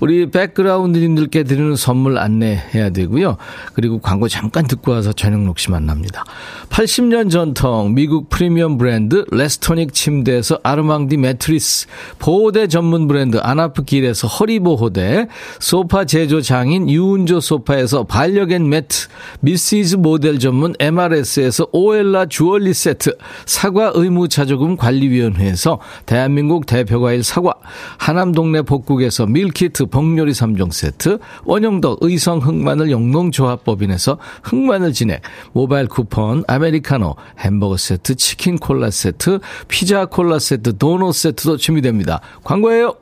[0.00, 3.36] 우리 백그라운드님들께 드리는 선물 안내해야 되고요.
[3.74, 6.24] 그리고 광고 잠깐 듣고 와서 전영록 씨 만납니다.
[6.70, 11.88] 80년 전통 미국 프리미엄 브랜드 레스토닉 침대에서 아르망디 매트리스,
[12.20, 15.26] 보호대 전문 브랜드 아나프길에서 허리보호대,
[15.58, 19.08] 소파 제조 장인 유운조 소파에서 반려견 매트,
[19.40, 27.54] 미시즈 모델 전문 MRS에서 오엘라 주얼리 세트, 사과 의무자조금 관리위원회에서 대한민국 대표과일 사과,
[27.96, 36.44] 하남 동네 복국에서 밀키트 복요리 3종 세트, 원형덕 의성 흑마늘 영농조합법인에서 흑마늘 진액, 모바일 쿠폰,
[36.46, 39.38] 아메리카노, 햄버거 세트, 치킨 콜라 세트,
[39.68, 42.20] 피자 콜라 세트, 도넛 세트도 준비됩니다.
[42.44, 42.94] 광고예요.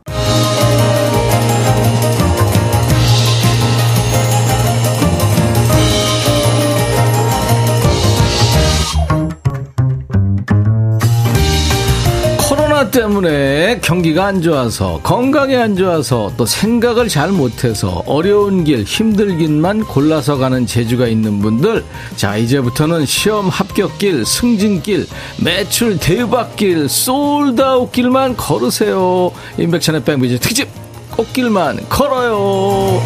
[12.87, 19.85] 코로나 때문에 경기가 안 좋아서 건강이 안 좋아서 또 생각을 잘 못해서 어려운 길 힘들긴만
[19.85, 21.85] 골라서 가는 재주가 있는 분들
[22.17, 25.07] 자 이제부터는 시험 합격길 승진길
[25.43, 29.31] 매출 대박길 솔드아웃 길만 걸으세요.
[29.59, 30.69] 임백천의 백미지 특집
[31.11, 33.01] 꽃길만 걸어요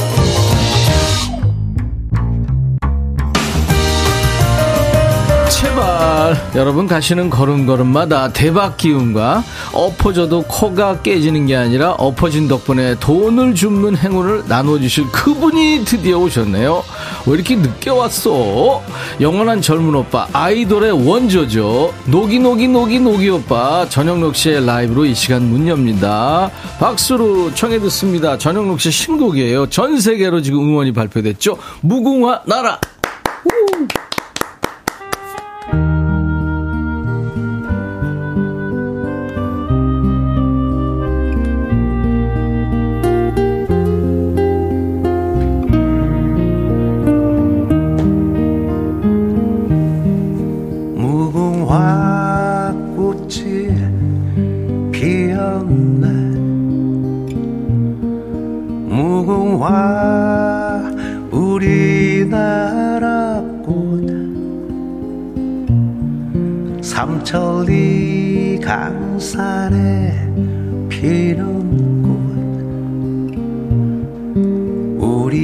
[6.01, 13.99] 제발 여러분 가시는 걸음걸음마다 대박 기운과 엎어져도 코가 깨지는 게 아니라 엎어진 덕분에 돈을 줍는
[13.99, 16.83] 행운을 나눠주실 그분이 드디어 오셨네요.
[17.27, 18.83] 왜 이렇게 늦게 왔어?
[19.21, 21.93] 영원한 젊은 오빠 아이돌의 원조죠.
[22.07, 23.87] 노기노기 노기 노기 오빠
[24.35, 26.51] 씨의 라이브로 이 시간 문 엽니다.
[26.79, 28.39] 박수로 청해 듣습니다.
[28.79, 29.67] 씨 신곡이에요.
[29.69, 31.59] 전 세계로 지금 응원이 발표됐죠.
[31.83, 32.81] 무궁화 나라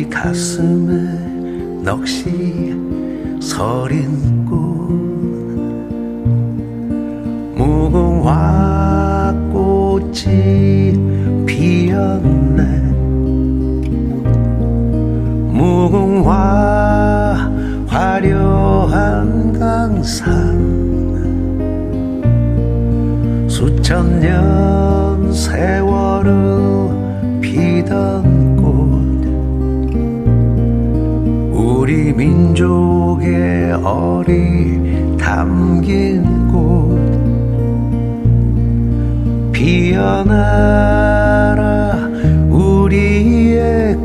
[0.05, 2.75] 가슴에 넋이
[3.41, 4.57] 서린 꽃.
[7.57, 10.93] 무궁화 꽃이
[11.47, 12.63] 피었네.
[15.53, 16.35] 무궁화
[17.87, 20.77] 화려한 강산.
[23.49, 26.91] 수천 년 세월을
[27.41, 28.36] 피던
[31.87, 36.99] 우리 민족의 어리 담긴 꽃
[39.53, 40.83] 피어나라
[42.51, 43.97] 우리의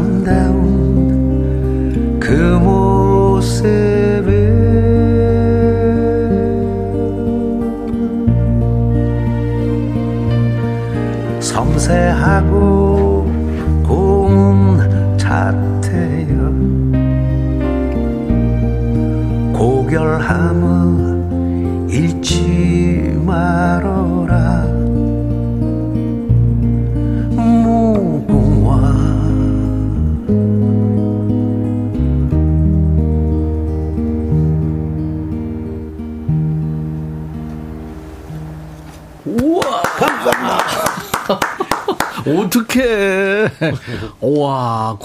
[0.00, 0.79] 아름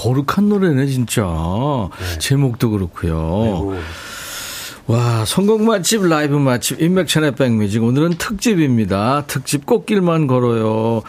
[0.06, 1.24] 거룩한 노래네, 진짜.
[2.20, 3.76] 제목도 그렇고요.
[4.86, 7.84] 와, 성공 맛집, 라이브 맛집, 인맥천의 백뮤직.
[7.84, 9.26] 오늘은 특집입니다.
[9.26, 11.02] 특집 꽃길만 걸어요.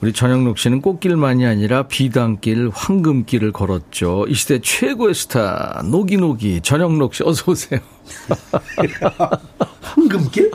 [0.00, 4.24] 우리 전영록 씨는 꽃길만이 아니라 비단길, 황금길을 걸었죠.
[4.28, 7.80] 이 시대 최고의 스타, 노기노기, 전영록 씨, 어서오세요.
[9.82, 10.50] 황금길?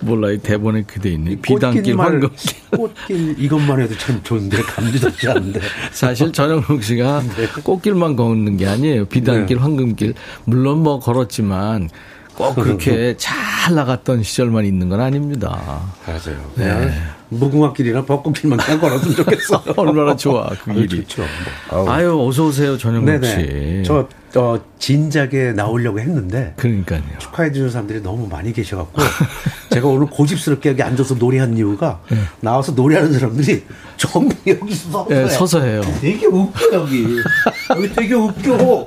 [0.00, 1.36] 몰라, 이 대본에 그대 있네.
[1.36, 2.30] 비단길, 황금길.
[2.76, 5.60] 꽃길 이것만 해도 참 좋은데 감지되지 않는데
[5.92, 7.22] 사실 전영록 씨가
[7.62, 9.04] 꽃길만 걷는 게 아니에요.
[9.06, 9.62] 비단길, 네.
[9.62, 10.14] 황금길.
[10.44, 11.90] 물론 뭐 걸었지만
[12.34, 15.82] 꼭 그렇게 잘 나갔던 시절만 있는 건 아닙니다.
[16.06, 16.50] 맞아요.
[16.54, 16.90] 그냥
[17.30, 19.62] 무궁화길이나 벚꽃길만 그냥 걸었으면 좋겠어.
[19.76, 21.04] 얼마나 좋아, 그 아유, 길이.
[21.06, 21.22] 좋죠.
[21.70, 21.78] 뭐.
[21.78, 21.88] 아우.
[21.88, 23.36] 아유, 어서 오세요, 전영록 씨.
[23.36, 23.82] 네네.
[23.84, 27.02] 저, 어, 진작에 나오려고 했는데 그러니까요.
[27.18, 29.02] 축하해 주는 사람들이 너무 많이 계셔갖고
[29.70, 32.00] 제가 오늘 고집스럽게 여기 앉아서 노래한 이유가
[32.40, 33.64] 나와서 노래하는 사람들이
[33.96, 35.28] 전부 여기 서 서서, 네, 해.
[35.28, 35.80] 서서 해요.
[36.00, 37.06] 되게 웃겨 여기
[37.70, 38.84] 여기 되게 웃겨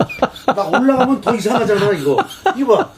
[0.55, 2.17] 나 올라가면 더 이상하잖아 이거
[2.57, 2.89] 이거 봐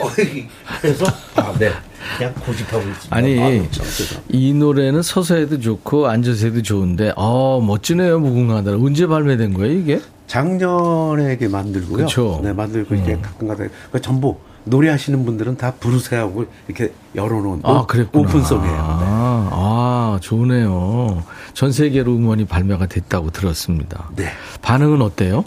[0.00, 0.46] 어이,
[0.82, 1.72] 그래서 아 네
[2.18, 3.36] 그냥 고집하고 있습니다 아니,
[3.70, 4.22] 죄송합니다.
[4.28, 8.72] 이 노래는 서서 해도 좋고 앉아서 해도 좋은데, 아 멋지네요, 무궁화다.
[8.72, 10.00] 언제 발매된 거예요, 이게?
[10.26, 12.06] 작년에 이게 만들고요.
[12.06, 12.40] 그쵸.
[12.42, 13.22] 네, 만들고 이렇게 음.
[13.22, 18.28] 가끔가다 그 전부 노래하시는 분들은 다 부르세요 하고 이렇게 열어놓은 아, 그랬구나.
[18.28, 18.72] 오픈송이에요.
[18.72, 18.78] 네.
[18.80, 21.22] 아, 아, 좋네요.
[21.54, 24.10] 전 세계로 음원이 발매가 됐다고 들었습니다.
[24.16, 24.30] 네.
[24.62, 25.44] 반응은 어때요?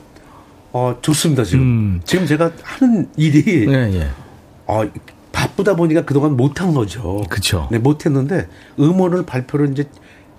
[0.72, 1.62] 어, 좋습니다, 지금.
[1.64, 2.02] 음.
[2.06, 4.08] 지금 제가 하는 일이, 네, 예.
[4.68, 4.84] 어,
[5.39, 7.23] 바쁘다 보니까 그동안 못한 거죠.
[7.29, 7.69] 그쵸.
[7.71, 9.85] 네, 못했는데 음원을 발표를 이제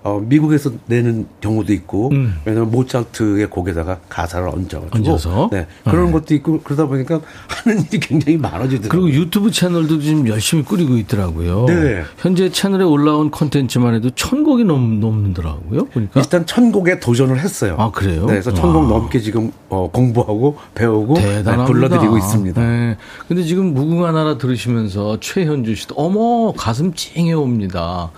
[0.03, 2.35] 어, 미국에서 내는 경우도 있고, 음.
[2.43, 5.49] 왜냐면 모차르트의 곡에다가 가사를 얹어가지고, 얹어서?
[5.51, 6.11] 네, 그런 네.
[6.13, 8.89] 것도 있고 그러다 보니까 하는 일이 굉장히 많아지더라고요.
[8.89, 11.65] 그리고 유튜브 채널도 지금 열심히 꾸리고 있더라고요.
[11.67, 12.03] 네.
[12.17, 15.85] 현재 채널에 올라온 콘텐츠만 해도 천 곡이 넘, 넘는더라고요.
[15.85, 16.19] 보니까.
[16.19, 17.75] 일단 천 곡에 도전을 했어요.
[17.77, 18.21] 아, 그래요?
[18.21, 18.89] 네, 그래서 천곡 와.
[18.89, 21.65] 넘게 지금 어, 공부하고 배우고 네, 대단합니다.
[21.65, 22.61] 불러드리고 있습니다.
[22.61, 22.97] 네.
[23.27, 28.11] 근데 지금 무궁화 나라 들으시면서 최현주 씨도 어머 가슴 찡해 옵니다.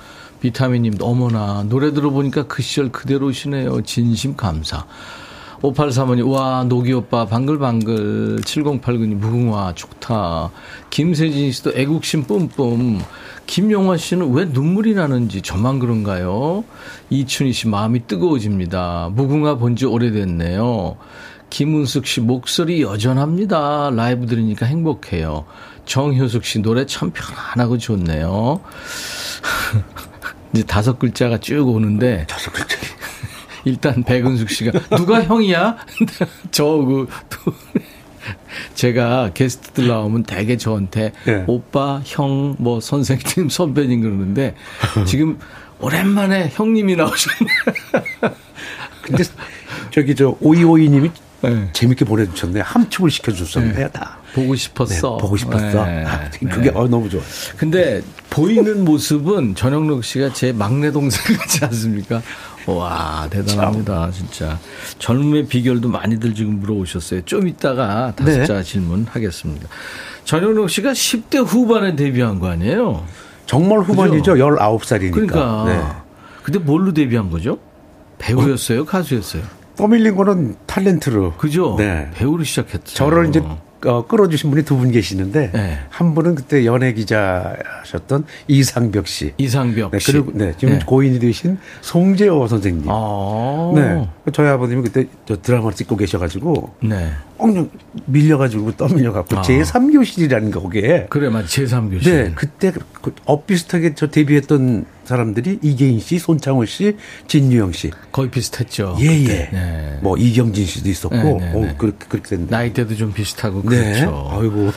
[0.48, 3.82] 비타민님도 어머나 노래 들어보니까 그 시절 그대로시네요.
[3.84, 4.86] 진심 감사.
[5.62, 8.41] 5835님, 와, 노기 오빠, 방글방글.
[8.41, 10.52] 7089님, 무궁화, 좋다.
[10.89, 13.00] 김세진 씨도 애국심 뿜뿜.
[13.46, 16.66] 김용화 씨는 왜 눈물이 나는지 저만 그런가요?
[17.10, 19.12] 이춘희 씨, 마음이 뜨거워집니다.
[19.14, 20.98] 무궁화 본 지 오래됐네요.
[21.52, 23.91] 김은숙 씨, 목소리 여전합니다.
[23.96, 25.46] 라이브 들으니까 행복해요.
[25.86, 28.60] 정효숙 씨, 노래 참 편안하고 좋네요.
[30.54, 32.26] 이제 다섯 글자가 쭉 오는데.
[32.28, 32.78] 다섯 글자.
[33.66, 35.78] 일단 백은숙 씨가 누가 형이야?
[36.51, 37.08] 저그
[38.76, 41.43] 제가 게스트들 나오면 대개 저한테 네.
[41.47, 44.56] 오빠, 형, 뭐 선생님, 선배님 그러는데
[45.06, 45.39] 지금
[45.80, 47.51] 오랜만에 형님이 나오셨네.
[49.01, 49.24] 근데
[49.91, 51.12] 저기 저 오이오이님이
[51.50, 51.70] 네.
[51.74, 52.64] 재밌게 보내주셨네요.
[52.64, 53.89] 함축을 시켜주셨네요.
[53.89, 54.18] 다.
[54.34, 55.18] 보고 네, 싶었어.
[55.18, 55.86] 보고 싶었어.
[55.86, 56.06] 네.
[56.06, 56.72] 아, 그게 네.
[56.74, 57.22] 어, 너무 좋아.
[57.58, 62.22] 근데 보이는 모습은 전영록 씨가 제 막내 동생 같지 않습니까?
[62.66, 64.58] 와 대단합니다 진짜
[64.98, 67.22] 젊음의 비결도 많이들 지금 물어오셨어요.
[67.26, 68.46] 좀 이따가 다섯 네.
[68.46, 69.68] 자 질문 하겠습니다.
[70.24, 73.06] 전영록 씨가 10대 후반에 데뷔한 거 아니에요?
[73.46, 74.36] 정말 후반이죠.
[74.36, 75.12] 19살이니까.
[75.12, 76.04] 그러니까
[76.41, 77.60] 근데 뭘로 데뷔한 거죠?
[78.18, 79.44] 배우였어요, 가수였어요?
[79.76, 81.38] 떠밀린 거는 탤런트로.
[81.38, 81.76] 그죠?
[81.78, 82.09] 네.
[82.13, 82.93] 배우로 시작했죠.
[82.95, 83.41] 저를 이제
[83.86, 85.80] 어, 끌어주신 분이 두 분 계시는데 네.
[85.89, 89.34] 한 분은 그때 연예 기자셨던 이상벽 씨.
[89.38, 90.11] 이상벽 네, 씨.
[90.11, 90.86] 그리고 네, 지금 네.
[90.86, 92.86] 고인이 되신 송재호 선생님.
[92.88, 94.07] 아, 네.
[94.32, 97.11] 저희 아버님이 그때 저 드라마를 찍고 계셔가지고 네.
[97.38, 97.69] 엉냥
[98.05, 99.41] 밀려가지고 떠밀려갖고 아.
[99.41, 101.47] 제3교실이라는 거기에 그래, 맞아.
[101.47, 102.03] 제3교실.
[102.03, 102.71] 네, 그때
[103.01, 106.95] 그 엇비슷하게 저 데뷔했던 사람들이 이계인 씨, 손창호 씨,
[107.27, 107.91] 진유영 씨.
[108.11, 108.97] 거의 비슷했죠.
[109.01, 109.05] 예.
[109.05, 109.49] 예.
[109.51, 109.99] 네.
[110.01, 111.75] 뭐 이경진 씨도 있었고, 네, 네, 어, 네.
[111.77, 112.55] 그렇게, 그렇게 됐는데.
[112.55, 113.99] 나이대도 좀 비슷하고 네.
[113.99, 114.29] 그렇죠.
[114.31, 114.71] 아이고.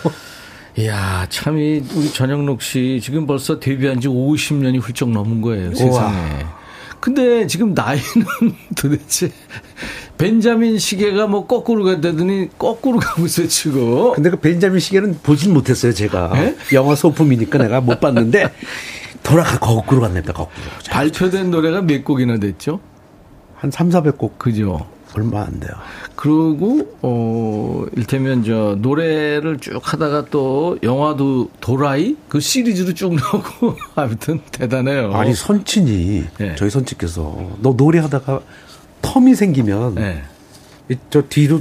[0.79, 6.45] 이야, 참, 이, 우리 전영록 씨, 지금 벌써 데뷔한 지 50년이 훌쩍 넘은 거예요, 세상에.
[7.07, 8.03] 근데 지금 나이는
[8.75, 9.31] 도대체,
[10.19, 14.13] 벤자민 시계가 뭐 거꾸로 간다더니 거꾸로 가고 있어요, 지금.
[14.13, 16.33] 근데 그 벤자민 시계는 보진 못했어요, 제가.
[16.35, 16.57] 네?
[16.73, 18.53] 영화 소품이니까 내가 못 봤는데,
[19.23, 20.67] 돌아가, 거꾸로 갔답니다, 거꾸로.
[20.91, 22.81] 발표된 노래가 몇 곡이나 됐죠?
[23.55, 24.85] 한 3, 400곡 그죠?
[25.15, 25.71] 얼마 안 돼요.
[26.15, 34.41] 그리고 어 일테면 저 노래를 쭉 하다가 또 영화도 도라이 그 시리즈로 쭉 나오고 아무튼
[34.53, 35.13] 대단해요.
[35.15, 36.55] 아니, 선친이, 네.
[36.57, 38.41] 저희 선친께서, 너 노래하다가
[39.03, 40.23] 텀이 생기면, 네.
[40.91, 41.61] 이- 저 뒤로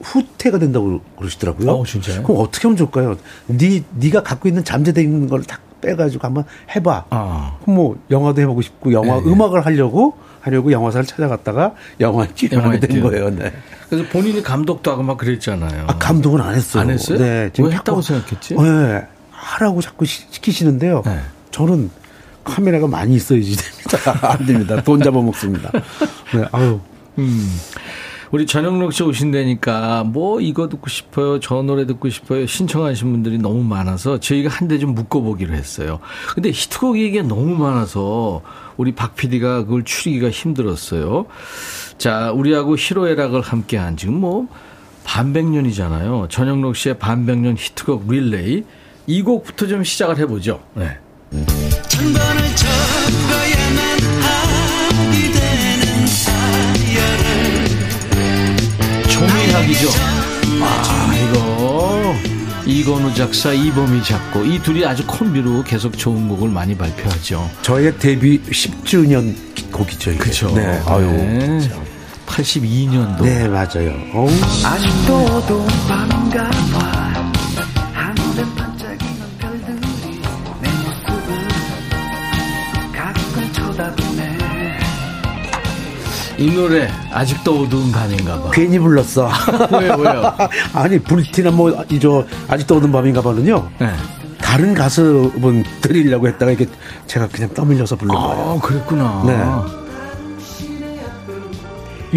[0.00, 1.70] 후퇴가 된다고 그러시더라고요.
[1.70, 2.22] 어, 진짜요?
[2.22, 3.16] 그럼 어떻게 하면 좋을까요?
[3.46, 7.04] 네, 네가 갖고 있는 잠재되어 있는 걸딱 빼가지고 한번 해봐.
[7.10, 7.56] 아.
[7.62, 9.22] 그럼 뭐 영화도 해보고 싶고 영화 네.
[9.30, 10.14] 음악을 하려고
[10.48, 13.02] 하려고 영화사를 찾아갔다가 영화에 영화에 된.
[13.02, 13.30] 거예요.
[13.30, 13.52] 네.
[13.88, 15.84] 그래서 본인이 감독도 하고 막 그랬잖아요.
[15.88, 16.82] 아, 감독은 안 했어요.
[16.82, 17.18] 안 했어요?
[17.18, 18.54] 네, 왜 했다고 생각했지?
[18.54, 21.02] 네, 하라고 자꾸 시- 시키시는데요.
[21.04, 21.20] 네.
[21.50, 21.90] 저는
[22.44, 24.18] 카메라가 많이 있어야지 됩니다.
[24.32, 24.82] 안 됩니다.
[24.82, 25.70] 돈 잡아먹습니다.
[26.34, 26.80] 네, 아유.
[27.18, 27.58] 음.
[28.30, 31.40] 우리 전영록 씨 오신다니까 뭐 이거 듣고 싶어요.
[31.40, 32.46] 저 노래 듣고 싶어요.
[32.46, 35.98] 신청하신 분들이 너무 많아서 저희가 한 대 좀 묶어보기로 했어요.
[36.34, 38.42] 근데 히트곡이 이게 너무 많아서
[38.76, 41.24] 우리 박 PD가 그걸 추리기가 힘들었어요.
[41.96, 44.46] 자, 우리하고 히로애락을 함께한 지금 뭐
[45.04, 46.28] 반백년이잖아요.
[46.30, 48.64] 전영록 씨의 반백년 히트곡 릴레이.
[49.06, 50.60] 이 곡부터 좀 시작을 해보죠.
[50.74, 50.98] 네.
[59.78, 59.88] 종이학이죠.
[60.62, 62.14] 아, 이거.
[62.66, 67.48] 이건우 작사, 이범희 작고, 이 둘이 아주 콤비로 계속 좋은 곡을 많이 발표하죠.
[67.62, 69.34] 저의 데뷔 10주년
[69.72, 70.10] 곡이죠.
[70.10, 70.18] 이게.
[70.18, 70.52] 그죠.
[70.54, 71.06] 네, 아유.
[71.06, 71.70] 네.
[72.26, 73.22] 82년도.
[73.22, 73.94] 네, 맞아요.
[74.12, 74.28] 어우.
[74.64, 76.97] 아직도도 밤인가 봐
[86.38, 88.50] 이 노래, 아직도 어두운 밤인가 봐.
[88.52, 89.28] 괜히 불렀어.
[89.72, 90.32] 왜요, 왜요?
[90.72, 93.68] 아니, 불티나 뭐, 이저, 아직도 오는 밤인가 봐는요.
[93.80, 93.90] 네.
[94.40, 96.66] 다른 가수분 드리려고 했다가 이게
[97.08, 98.56] 제가 그냥 떠밀려서 부른 거예요.
[98.56, 99.22] 아, 그랬구나.
[99.26, 99.36] 네.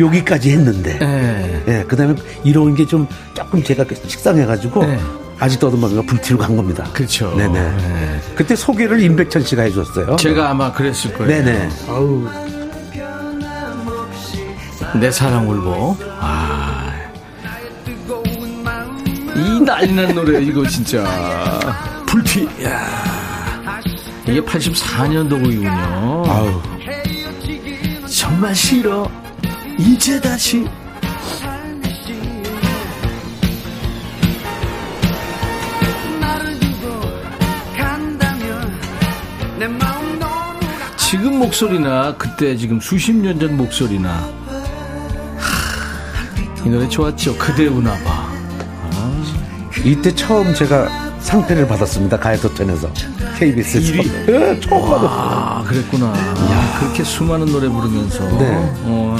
[0.02, 1.00] 여기까지 했는데.
[1.00, 1.64] 네.
[1.68, 5.00] 예, 그 다음에 이런 게 좀 조금 제가 식상해가지고 네.
[5.40, 6.86] 아직도 어둠밤인가 불티로 간 겁니다.
[6.94, 7.34] 그렇죠.
[7.36, 7.60] 네네.
[7.60, 8.20] 네.
[8.36, 10.16] 그때 소개를 임백천 씨가 해줬어요.
[10.18, 11.44] 제가 아마 그랬을 거예요.
[11.44, 11.70] 네네.
[11.90, 12.26] 아우
[15.00, 15.98] 내 사랑 울보.
[16.20, 16.92] 아.
[19.36, 21.04] 이 난리난 노래, 이거 진짜.
[22.06, 22.46] 불피.
[22.64, 22.88] 야
[24.28, 26.24] 이게 84년도 곡이군요.
[26.28, 26.62] 아우
[28.08, 29.10] 정말 싫어.
[29.78, 30.68] 이제 다시.
[40.98, 44.41] 지금 목소리나 그때 지금 수십 년 전 목소리나 하,
[46.66, 47.36] 이 노래 좋았죠.
[47.38, 48.30] 그대 우나 봐.
[49.84, 50.88] 이때 처음 제가
[51.20, 52.20] 상패를 받았습니다.
[52.20, 52.92] 가요토텐에서
[53.38, 53.94] KBS에서
[54.30, 55.10] 예, 처음 받았어요.
[55.10, 56.14] 아 그랬구나.
[56.80, 58.48] 그렇게 수많은 노래 부르면서 네.
[58.84, 59.16] 어,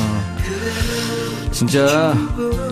[1.52, 2.16] 진짜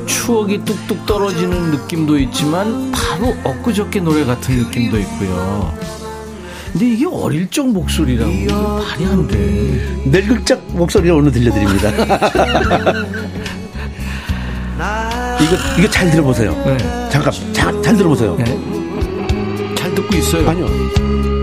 [0.05, 5.74] 추억이 뚝뚝 떨어지는 느낌도 있지만 바로 엊그저께 노래 같은 느낌도 있고요.
[6.72, 10.01] 근데 이게 어릴 적 목소리라고 말이 안 돼.
[10.05, 11.91] 늙극작 목소리를 오늘 들려드립니다.
[15.50, 16.52] 이거 이거 잘 들어보세요.
[16.66, 16.78] 네.
[17.10, 18.36] 잠깐 자, 잘 들어보세요.
[18.38, 19.76] 네.
[19.76, 20.50] 잘 듣고 있어요.
[20.50, 20.68] 아니요.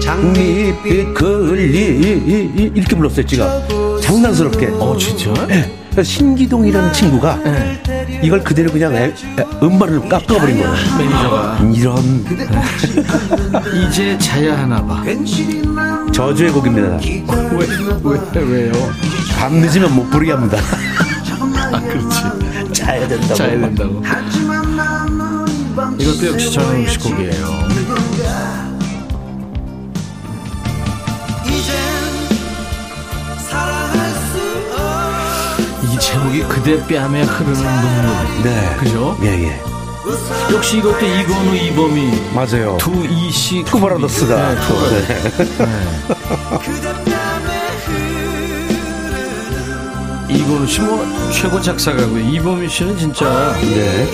[0.01, 3.27] 장미빛 걸리 이렇게 불렀어요.
[3.27, 3.63] 제가
[4.01, 4.67] 장난스럽게.
[4.79, 5.33] 어 진짜?
[5.47, 5.73] 네.
[6.03, 8.21] 신기동이라는 친구가 네.
[8.23, 9.05] 이걸 그대로 그냥 애-
[9.39, 10.75] 애- 음반을 깎아버린 거예요.
[10.99, 12.25] 매니저가 이런
[13.89, 15.03] 이제 자야 하나 봐.
[16.13, 16.99] 저주의 곡입니다.
[17.03, 17.67] 왜,
[18.05, 18.73] 왜, 왜요?
[19.39, 20.59] 밤 늦으면 못 부르게 합니다.
[21.73, 22.73] 아, 그렇지.
[22.73, 23.35] 자야 된다고.
[23.35, 24.03] 자야 된다고.
[25.99, 27.67] 이것도 역시 전용 씨 곡이에요.
[35.83, 38.43] 이 제목이 그대 뺨에 흐르는 눈물.
[38.43, 38.77] 네.
[38.79, 39.17] 그죠?
[39.23, 39.61] 예, 예.
[40.53, 42.77] 역시 이것도 이건우 이범이 맞아요.
[42.79, 44.37] 두 이씨 투바라더스가.
[44.37, 44.91] 네, 투바라
[50.37, 52.19] 이건우 씨뭐 최고 작사가고요.
[52.31, 54.07] 이범희 씨는 진짜 네.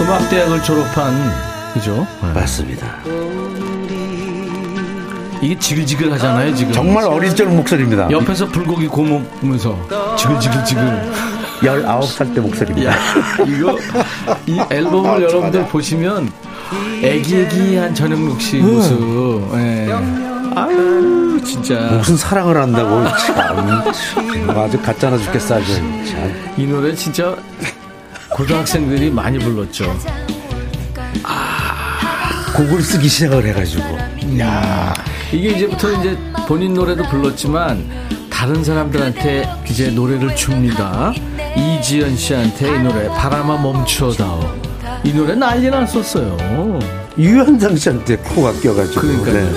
[0.00, 1.32] 음악대학을 졸업한
[1.74, 2.06] 그죠?
[2.22, 2.32] 네.
[2.32, 2.86] 맞습니다.
[5.42, 6.72] 이게 지글지글 하잖아요 지금.
[6.72, 8.10] 정말 어릴 적 목소리입니다.
[8.10, 9.78] 옆에서 불고기 구워 먹으면서
[10.18, 11.12] 지글지글지글.
[11.62, 12.90] 19살 때 목소리입니다.
[12.90, 12.96] 야
[13.46, 13.78] 이거
[14.46, 16.30] 이 앨범을 여러분들 보시면
[17.02, 19.50] 애기애기한 전영록 씨 모습.
[19.54, 20.29] 예.
[20.56, 26.54] 아유 진짜 무슨 사랑을 한다고 참 아주 가짜나 죽겠어 아주 참.
[26.56, 27.36] 이 노래 진짜
[28.30, 29.96] 고등학생들이 많이 불렀죠.
[32.56, 33.84] 곡을 쓰기 시작을 해가지고
[34.40, 34.92] 야
[35.32, 37.84] 이게 이제부터 이제 본인 노래도 불렀지만
[38.30, 41.12] 다른 사람들한테 이제 노래를 줍니다.
[41.56, 44.40] 이지연 씨한테 이 노래 바람아 멈추어다오.
[45.04, 46.78] 이 노래 난리 났었어요.
[47.18, 49.34] 유현상 씨한테 코가 껴가지고 그러니까요.
[49.34, 49.52] 네.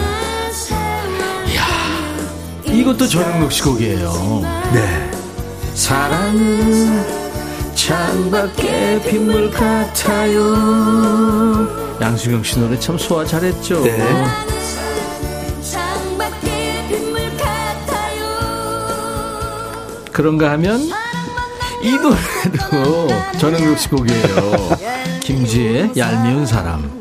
[2.84, 4.12] 이것도 전영록 씨 곡이에요.
[4.74, 5.10] 네.
[5.74, 7.02] 사랑은
[7.76, 10.44] 창밖에 빗물 같아요.
[12.02, 13.84] 양수경 씨 노래 참 소화 잘했죠.
[13.84, 13.98] 네.
[15.62, 18.26] 창밖에 빗물 같아요
[20.12, 20.82] 그런가 하면
[21.82, 23.08] 이 노래도
[23.40, 24.78] 전영록 씨 곡이에요.
[25.22, 27.00] 김지의 얄미운 사람.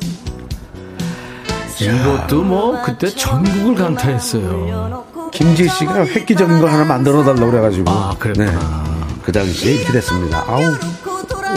[1.80, 5.10] 이것도 뭐 그때 전국을 강타했어요.
[5.42, 8.52] 김지희 씨가 획기적인 거 하나 만들어 달라고 그래가지고 아, 그랬구나.
[8.52, 9.16] 네.
[9.24, 10.44] 그 당시에 이렇게 됐습니다.
[10.46, 10.62] 아우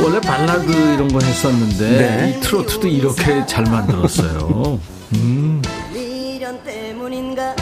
[0.02, 2.36] 원래 발라드 이런 거 했었는데 네.
[2.36, 4.80] 이 트로트도 이렇게 잘 만들었어요.
[5.14, 5.62] 음.
[5.94, 7.56] 미련 때문인가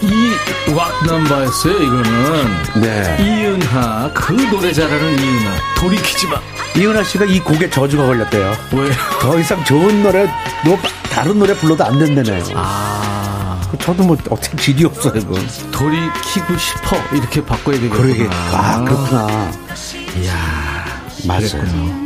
[0.00, 2.46] 이 왁넘바였어요 이거는
[2.80, 3.16] 네.
[3.20, 6.40] 이은하 그 노래 잘하는 이은하 돌이키지 마.
[6.76, 8.52] 이은하 씨가 이 곡에 저주가 걸렸대요.
[8.72, 8.90] 왜?
[9.20, 10.26] 더 이상 좋은 노래
[10.64, 10.78] 뭐
[11.12, 12.42] 다른 노래 불러도 안 된다네요.
[12.54, 15.34] 아 저도 뭐 어떻게 길이 없어요 그거.
[15.70, 18.02] 돌이키고 싶어 이렇게 바꿔야 되겠구나.
[18.02, 19.50] 그러게 아 그렇구나.
[20.18, 20.32] 이야
[21.26, 22.02] 맞아요.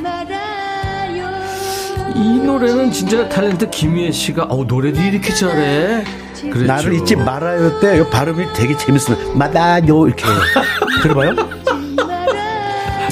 [2.17, 6.05] 이 노래는 진짜 탤런트 김희애 씨가 어 노래도 이렇게 잘해.
[6.41, 6.65] 그랬죠.
[6.65, 9.33] 나를 잊지 말아요 때 발음이 되게 재밌어요.
[9.35, 10.25] 마다요 이렇게
[11.03, 11.56] 들어봐요?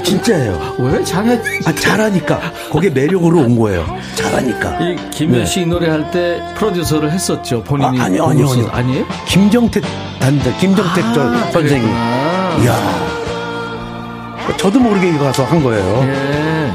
[0.05, 0.77] 진짜예요.
[0.79, 1.41] 왜 잘해?
[1.67, 2.41] 아 잘하니까
[2.71, 3.85] 거기에 매력으로 온 거예요.
[4.15, 4.79] 잘하니까.
[4.81, 5.47] 이 김희애 네.
[5.47, 7.63] 씨이 노래 할 때 프로듀서를 했었죠.
[7.65, 8.69] 본인이 아, 아니요, 아니요, 아니요.
[8.71, 9.05] 아니에요?
[9.27, 9.83] 김정택
[10.21, 11.89] 단장 김정택 저 아, 선생님.
[11.89, 13.15] 이야.
[14.59, 16.05] 저도 모르게 이거 가서 한 거예요.
[16.07, 16.71] 예.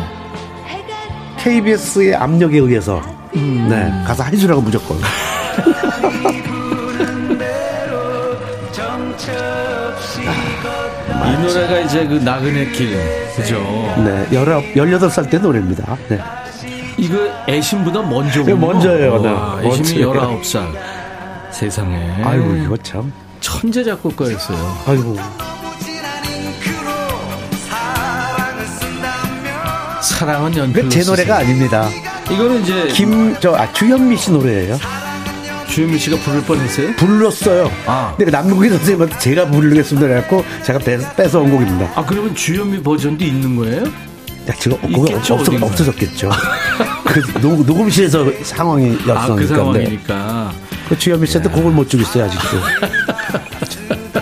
[1.38, 3.02] KBS의 압력에 의해서
[3.34, 4.98] 네 가서 해주라고 무조건.
[11.28, 12.98] 이 노래가 이제 그 나그네 길,
[13.36, 13.60] 그죠?
[14.04, 15.98] 네, 열아, 18살 때 노래입니다.
[16.08, 16.20] 네.
[16.98, 17.18] 이거
[17.48, 19.30] 애심보다 먼저 네, 먼저예요, 네.
[19.30, 20.42] 와, 애심이 먼저예요.
[20.42, 20.68] 19살.
[21.52, 22.24] 세상에.
[22.24, 23.12] 아이고, 이거 참.
[23.40, 24.78] 천재 작곡가였어요.
[24.88, 25.16] 아이고.
[30.02, 31.48] 사랑은 그 연필로 제 노래가 쓰세요.
[31.50, 31.90] 아닙니다.
[32.30, 34.78] 이거는 이제 김, 저, 아, 주현미 씨 노래예요.
[35.70, 36.96] 주현미 씨가 부를 뻔했어요?
[36.96, 37.72] 불렀어요.
[37.86, 38.14] 아.
[38.18, 40.08] 근데 남궁희 선생님한테 제가 부르겠습니다.
[40.08, 41.92] 그래갖고 제가 뺏, 뺏어온 곡입니다.
[41.96, 43.84] 아 그러면 주현미 버전도 있는 거예요?
[43.84, 45.52] 야, 지금 그거 있겠죠, 없어.
[45.62, 46.30] 없어졌겠죠.
[47.06, 49.24] 그 녹, 녹음실에서 상황이었으니까.
[49.24, 49.48] 아그 네.
[49.48, 50.52] 상황이니까.
[50.90, 52.58] 그 주현미 씨한테 곡을 못 주고 있어요, 아직도.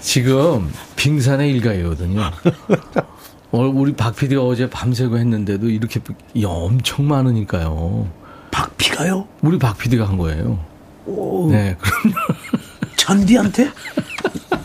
[0.00, 2.30] 지금 빙산의 일가이거든요.
[3.50, 6.00] 어, 우리 박 PD가 어제 밤새고 했는데도 이렇게
[6.34, 8.08] 이 엄청 많으니까요.
[8.58, 9.26] 박피가요?
[9.42, 10.58] 우리 박 PD가 한 거예요.
[11.06, 12.14] 오, 네, 그럼
[12.96, 13.70] 천디한테?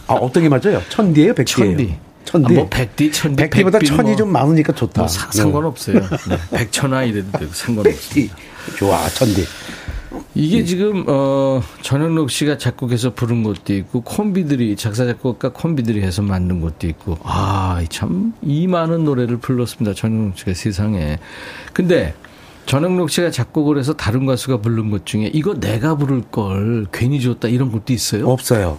[0.08, 0.82] 아, 어떤 게 맞아요?
[0.90, 1.34] 천디예요?
[1.34, 1.76] 백디예요?
[1.78, 1.96] 천디.
[2.26, 2.54] 천디.
[2.54, 5.02] 아, 뭐 백디, 천디, 백디보다 백비는 천이 뭐- 좀 많으니까 좋다.
[5.02, 6.00] 뭐 사- 상관없어요.
[6.00, 7.94] 네, 백천아 이래도 되고 상관없어요.
[7.96, 8.30] 백디.
[8.78, 9.44] 좋아, 천디.
[10.36, 16.62] 이게 지금 어 전영록 씨가 작곡해서 부른 것도 있고 콤비들이 작사 작곡가 콤비들이 해서 만든
[16.62, 21.20] 것도 있고 아 참 이 많은 노래를 불렀습니다 전영록 씨가 세상에
[21.74, 22.14] 근데
[22.70, 27.48] 전영록 씨가 작곡을 해서 다른 가수가 부른 것 중에 이거 내가 부를 걸 괜히 줬다
[27.48, 28.30] 이런 것도 있어요?
[28.30, 28.78] 없어요.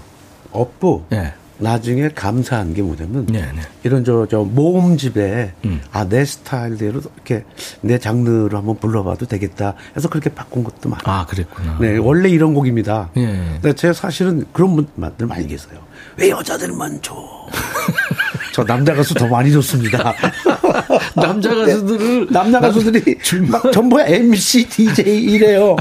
[0.53, 1.34] 없고, 네.
[1.59, 3.62] 나중에 감사한 게 뭐냐면, 네, 네.
[3.82, 5.80] 이런 저, 저 모음집에, 음.
[5.91, 7.45] 아, 내 스타일대로 이렇게
[7.80, 11.03] 내 장르로 한번 불러봐도 되겠다 해서 그렇게 바꾼 것도 많아요.
[11.07, 11.78] 아 그랬구나.
[11.80, 13.11] 네, 원래 이런 곡입니다.
[13.16, 13.26] 예.
[13.61, 15.80] 근데 제가 사실은 그런 분들 많이 계세요.
[16.16, 17.16] 왜 여자들만 줘?
[18.55, 20.14] 저 남자 가수 더 많이 줬습니다.
[21.16, 23.16] 남자 가수들을 남자 가수들이
[23.50, 25.76] 막 전부 MC, DJ 이래요.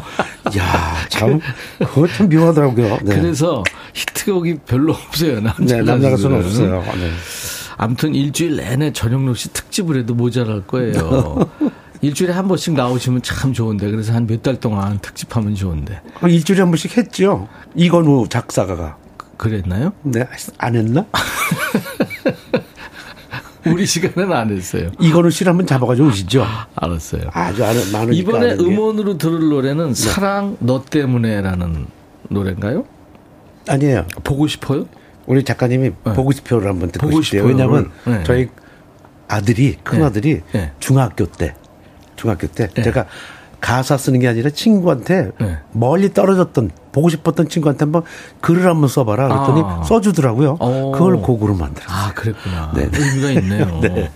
[0.57, 1.39] 야, 참
[1.79, 2.97] 그거 참 묘하더라고요.
[3.03, 3.15] 네.
[3.21, 3.63] 그래서
[3.93, 6.37] 히트곡이 별로 없어요 남자, 네, 남자 가수는.
[6.39, 6.83] 없어요.
[6.97, 7.11] 네.
[7.77, 11.49] 아무튼 일주일 내내 전영록 씨 특집을 해도 모자랄 거예요.
[12.01, 16.61] 일주일에 한 번씩 나오시면 참 좋은데 그래서 한 몇 달 동안 특집하면 좋은데 그럼 일주일에
[16.61, 17.47] 한 번씩 했죠.
[17.75, 18.97] 이건우 작사가가.
[19.37, 19.93] 그랬나요?
[20.03, 20.25] 네,
[20.57, 21.05] 안 했나?
[23.71, 24.91] 우리 시간은 안 했어요.
[24.99, 26.45] 이건우 씨를 한번 잡아가지고 오시죠.
[26.75, 27.29] 알았어요.
[27.31, 27.61] 아주
[27.91, 28.11] 많으니까.
[28.11, 28.53] 이번에.
[28.53, 31.87] 음원으로 들을 노래는 사랑 너 때문에라는
[32.29, 32.85] 노래인가요?
[33.67, 34.05] 아니에요.
[34.23, 34.85] 보고 싶어요?
[35.25, 36.13] 우리 작가님이 네.
[36.13, 37.47] 보고 싶어요를 한번 듣고 보고 싶대요.
[37.47, 37.55] 싶어요를.
[37.55, 38.23] 왜냐하면 네.
[38.25, 38.49] 저희
[39.27, 40.05] 아들이 큰 네.
[40.05, 40.71] 아들이 네.
[40.79, 41.53] 중학교 때
[42.15, 42.81] 중학교 때 네.
[42.81, 43.05] 제가
[43.61, 45.57] 가사 쓰는 게 아니라 친구한테 네.
[45.71, 48.03] 멀리 떨어졌던 보고 싶었던 친구한테 한번
[48.41, 49.83] 글을 한번 써봐라 그랬더니 아.
[49.83, 50.57] 써주더라고요.
[50.59, 50.91] 오.
[50.91, 51.97] 그걸 곡으로 만들었어요.
[51.97, 52.71] 아 그랬구나.
[52.75, 52.89] 네.
[52.91, 53.79] 의미가 있네요.
[53.83, 54.11] 네.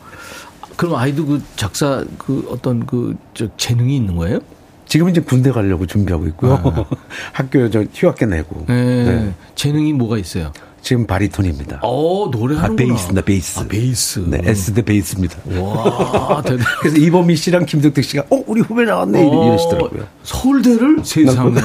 [0.77, 4.39] 그럼 아이도 그 작사 그 어떤 그 저 재능이 있는 거예요?
[4.85, 6.53] 지금 이제 군대 가려고 준비하고 있고요.
[6.53, 6.85] 아.
[7.33, 9.03] 학교 저 휴학계 내고 네.
[9.03, 9.33] 네.
[9.55, 10.51] 재능이 뭐가 있어요?
[10.83, 11.79] 지금 바리톤입니다.
[11.81, 12.73] 어 노래하는구나.
[12.73, 13.21] 아, 베이스입니다.
[13.23, 13.59] 베이스.
[13.59, 14.19] 아, 베이스.
[14.27, 15.37] 네, S대 베이스입니다.
[15.61, 16.65] 와 대단.
[16.81, 20.01] 그래서 이범희 씨랑 김덕택 씨가 어 우리 후배 나왔네 이러- 이러시더라고요.
[20.03, 21.53] 어, 서울대를 세상에.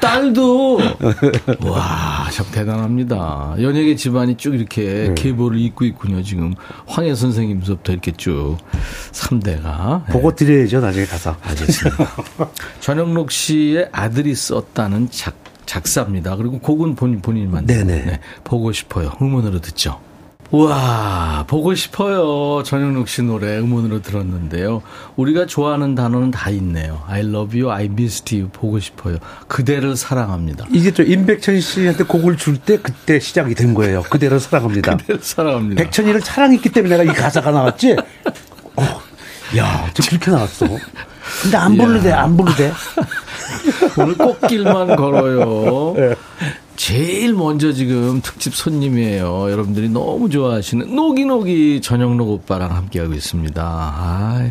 [0.00, 0.78] 딸도
[1.66, 3.56] 와, 참 대단합니다.
[3.60, 5.14] 연예계 집안이 쭉 이렇게 네.
[5.14, 6.22] 계보를 잇고 있군요.
[6.22, 6.54] 지금
[6.86, 8.56] 황해 선생님부터 이렇게 쭉
[9.12, 10.06] 3대가.
[10.06, 11.36] 보고 드려야죠 나중에 가서.
[11.42, 12.08] 알겠습니다.
[12.80, 15.34] 전영록 씨의 아들이 썼다는 작,
[15.70, 16.34] 작사입니다.
[16.34, 18.04] 그리고 곡은 본, 본인이 만든 네네.
[18.04, 19.12] 네, 보고 싶어요.
[19.22, 20.00] 음원으로 듣죠.
[20.50, 22.64] 우와, 보고 싶어요.
[22.64, 24.82] 전영록 씨 노래 음원으로 들었는데요.
[25.14, 27.04] 우리가 좋아하는 단어는 다 있네요.
[27.06, 29.18] I love you, I miss you, 보고 싶어요.
[29.46, 30.66] 그대를 사랑합니다.
[30.72, 34.02] 이게 저 임백천 씨한테 곡을 줄 때 그때 시작이 된 거예요.
[34.02, 34.96] 그대로 사랑합니다.
[34.98, 35.84] 그대를 사랑합니다.
[35.84, 37.94] 백천이를 사랑했기 때문에 내가 이 가사가 나왔지.
[38.74, 38.82] 어,
[39.56, 40.66] 야, 저 그렇게 나왔어.
[41.42, 42.72] 근데 안 돼, 안 불러도 돼.
[43.98, 45.94] 오늘 꽃길만 걸어요.
[45.96, 46.14] 네.
[46.80, 49.50] 제일 먼저 지금 특집 손님이에요.
[49.50, 53.62] 여러분들이 너무 좋아하시는 노기노기 전영록 오빠랑 함께하고 있습니다.
[53.62, 54.50] 아,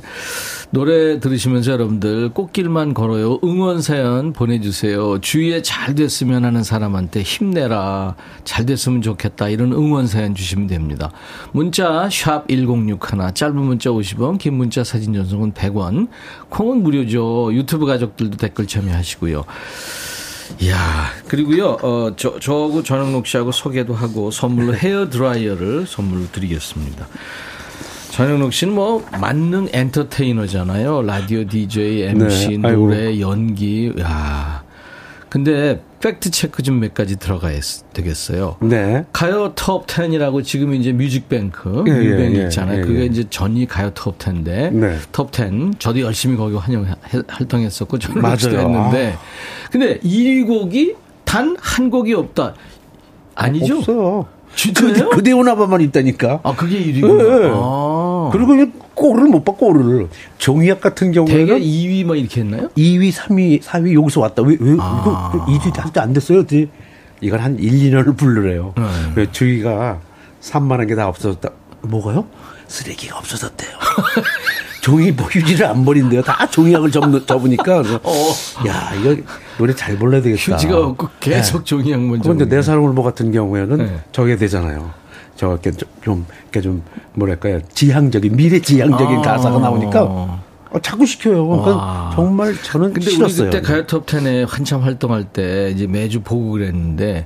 [0.69, 3.39] 노래 들으시면서 여러분들 꽃길만 걸어요.
[3.43, 5.19] 응원 사연 보내주세요.
[5.21, 8.15] 주위에 잘 됐으면 하는 사람한테 힘내라.
[8.43, 9.49] 잘 됐으면 좋겠다.
[9.49, 11.11] 이런 응원 사연 주시면 됩니다.
[11.51, 16.09] 문자 샵 1061, 짧은 문자 50원, 긴 문자 사진 전송은 100원.
[16.49, 17.49] 콩은 무료죠.
[17.53, 19.45] 유튜브 가족들도 댓글 참여하시고요.
[20.61, 27.07] 이야, 그리고요, 어, 저, 저하고 전영록 씨하고 소개도 하고 선물로 헤어 드라이어를 선물로 드리겠습니다.
[28.11, 31.03] 전영록 씨는 뭐, 만능 엔터테이너잖아요.
[31.03, 32.87] 라디오 DJ, MC, 네, 아이고.
[32.87, 34.63] 노래, 연기, 야
[35.29, 37.59] 근데, 팩트 체크 좀 몇 가지 들어가야
[37.93, 38.55] 되겠어요.
[38.61, 39.03] 네.
[39.11, 42.79] 가요 톱 10이라고 지금 이제 뮤직뱅크 예, 뮤뱅 예, 있잖아요.
[42.79, 43.05] 예, 그게 예.
[43.05, 44.97] 이제 전이 가요 톱 10인데 네.
[45.11, 45.77] 톱 10.
[45.79, 46.85] 저도 열심히 거기 환영
[47.27, 48.37] 활동했었고 저는 맞아요.
[48.37, 49.17] 도 했는데
[49.71, 50.95] 근데 1위 곡이
[51.25, 52.53] 단 한 곡이 없다.
[53.35, 53.77] 아니죠?
[53.79, 54.25] 없어요.
[54.55, 55.09] 진짜요?
[55.09, 56.39] 그, 그대 오나봐만 있다니까.
[56.43, 57.41] 아, 그게 1위구나.
[57.41, 57.49] 네.
[57.53, 58.29] 아.
[58.33, 58.55] 그리고
[58.99, 60.09] 이게 골을 못 봐, 골을.
[60.37, 62.69] 정의학 같은 대개 경우에는 2위 뭐 이렇게 했나요?
[62.77, 64.41] 2위, 3위, 4위 여기서 왔다.
[64.43, 65.31] 왜, 왜, 아.
[65.33, 66.43] 이거 1위 아직도 안 됐어요.
[67.21, 68.73] 이건 한 1, 2년을 부르래요.
[68.77, 68.83] 네.
[69.15, 69.99] 왜 주위가
[70.41, 71.49] 산만한 게 다 없어졌다.
[71.81, 72.25] 뭐가요?
[72.67, 73.69] 쓰레기가 없어졌대요.
[74.81, 76.21] 종이 뭐 휴지를 안 버린대요.
[76.21, 77.81] 다 종이약을 접, 접으니까.
[77.83, 77.99] 그래서
[78.67, 79.15] 야, 이거
[79.57, 80.53] 노래 잘 불러야 되겠다.
[80.53, 80.55] 어.
[80.55, 82.23] 휴지가 없고 계속 종이약 먼저.
[82.31, 82.45] 그런데.
[82.55, 83.99] 내 사랑을 뭐 같은 경우에는 네.
[84.13, 84.91] 저게 되잖아요.
[85.39, 86.83] 저 이렇게 좀, 좀, 이렇게 좀
[87.13, 87.61] 뭐랄까요.
[87.73, 89.21] 지향적인, 미래 지향적인 아.
[89.21, 90.43] 가사가 나오니까 어,
[90.83, 91.47] 자꾸 시켜요.
[91.47, 92.11] 그러니까 와.
[92.13, 93.47] 정말 저는 근데 싫었어요.
[93.47, 97.25] 우리 그때 가요 톱 10에 한참 활동할 때 이제 매주 보고 그랬는데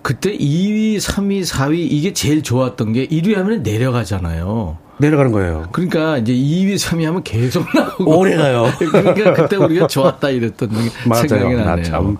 [0.00, 4.78] 그때 2위, 3위, 4위 이게 제일 좋았던 게 1위 하면 내려가잖아요.
[4.98, 5.66] 내려가는 거예요.
[5.72, 8.16] 그러니까 이제 2위, 3위 하면 계속 나오고.
[8.16, 8.66] 오래 가요.
[8.78, 10.70] 그러니까 그때 우리가 좋았다 이랬던
[11.06, 11.26] 맞아요.
[11.26, 11.84] 생각이 나 나네요.
[11.84, 12.16] 참.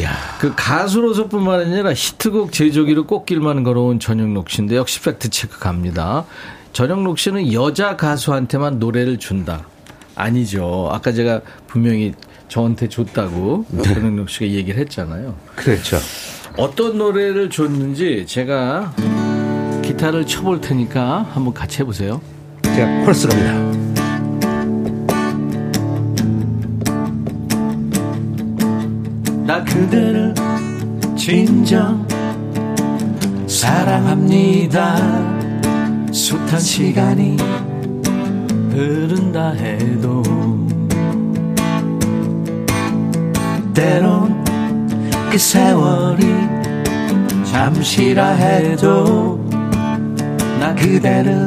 [0.00, 0.12] 야.
[0.38, 6.24] 그 가수로서뿐만 아니라 히트곡 제조기로 꽃길만 걸어온 전영록 씨인데 역시 팩트 체크 갑니다.
[6.72, 9.66] 전영록 씨는 여자 가수한테만 노래를 준다.
[10.14, 10.88] 아니죠.
[10.92, 12.14] 아까 제가 분명히
[12.48, 15.34] 저한테 줬다고 전영록 씨가 얘기를 했잖아요.
[15.56, 15.98] 그렇죠.
[16.56, 18.92] 어떤 노래를 줬는지 제가
[19.82, 22.20] 기타를 쳐볼 테니까 한번 같이 해보세요.
[22.62, 23.89] 제가 코러스 갑니다.
[29.50, 30.32] 나 그대를
[31.16, 32.06] 진정
[33.48, 34.94] 사랑합니다.
[36.12, 37.36] 숱한 시간이
[38.70, 40.22] 흐른다 해도
[43.74, 44.44] 때론
[45.32, 46.24] 그 세월이
[47.44, 49.44] 잠시라 해도
[50.60, 51.44] 나 그대를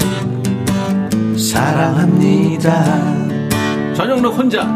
[1.37, 2.83] 사랑합니다.
[3.93, 4.67] 전영록 혼자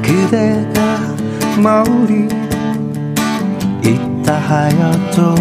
[0.00, 1.13] 그대가
[1.62, 2.28] 머리
[3.84, 5.34] 있다 하여도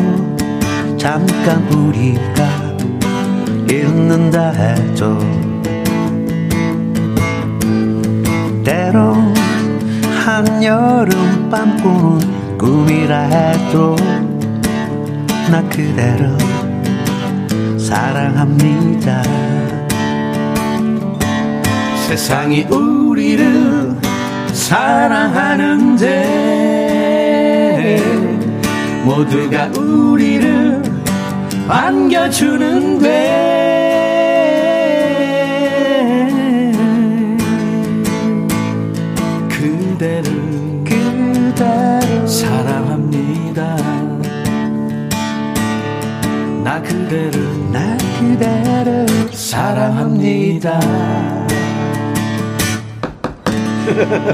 [0.97, 2.47] 잠깐 우리가
[3.69, 5.17] 있는다 해도
[8.63, 9.33] 때론
[10.25, 13.95] 한여름 밤 꾸는 꿈이라 해도
[15.51, 16.37] 나 그대를
[17.77, 19.21] 사랑합니다.
[22.07, 24.02] 세상이 우리를
[24.53, 26.13] 사랑하는데
[29.03, 30.81] 모두가 우리를
[31.67, 33.43] 안겨주는데
[39.49, 43.75] 그대를 그대를 사랑합니다.
[46.63, 50.79] 나 그대를 나 그대를 사랑합니다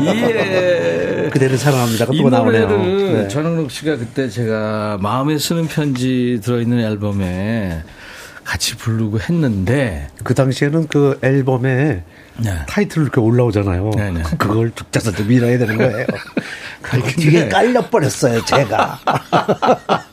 [0.06, 1.30] 예.
[1.32, 2.06] 그대를 사랑합니다.
[2.12, 2.68] 이또 나오네요.
[2.68, 3.28] 노래를 네.
[3.28, 7.84] 전영록 씨가 그때 제가 마음에 쓰는 편지 들어있는 앨범에
[8.44, 12.04] 같이 부르고 했는데 그 당시에는 그 앨범에
[12.38, 12.54] 네.
[12.68, 13.92] 타이틀 이렇게 올라오잖아요.
[13.96, 14.24] 네 네.
[14.38, 16.08] 그걸 쭉 짜서 좀 밀어야 되는 거예요.
[17.18, 19.00] 뒤에 깔려 버렸어요, 제가.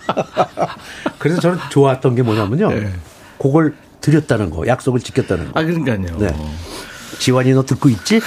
[1.19, 2.69] 그래서 저는 좋았던 게 뭐냐면요.
[2.71, 2.93] 네.
[3.41, 5.61] 그걸 드렸다는 거, 약속을 지켰다는 거.
[5.61, 6.19] 아 그러니까요.
[6.19, 6.29] 네.
[7.19, 8.21] 지환이 너 듣고 있지?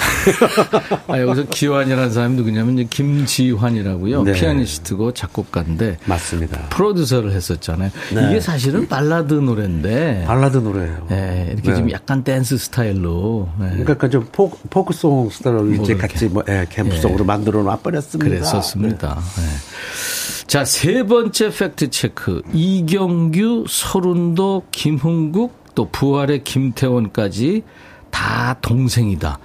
[1.08, 4.22] 아, 여기서 기환이라는 사람이 누구냐면 이제 김지환이라고요.
[4.24, 4.32] 네.
[4.32, 6.60] 피아니스트고 작곡가인데 맞습니다.
[6.70, 7.90] 프로듀서를 했었잖아요.
[8.14, 8.28] 네.
[8.28, 11.06] 이게 사실은 발라드 노래인데 발라드 노래예요.
[11.10, 11.76] 예, 이렇게 네.
[11.76, 15.94] 좀 약간 댄스 스타일로 예, 그러니까 좀 포, 포크송 스타일로 뭐 이제.
[15.94, 18.30] 같이 뭐, 예, 캠프송으로 만들어 놔버렸습니다.
[18.30, 19.18] 그랬었습니다.
[19.38, 20.46] 예.
[20.46, 22.42] 자, 세 번째 팩트 체크.
[22.52, 27.62] 이경규, 설운도, 김흥국, 또 부활의 김태원까지
[28.10, 29.38] 다 동생이다.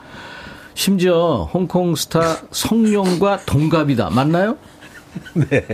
[0.73, 4.09] 심지어 홍콩 스타 성룡과 동갑이다.
[4.09, 4.57] 맞나요?
[5.33, 5.65] 네.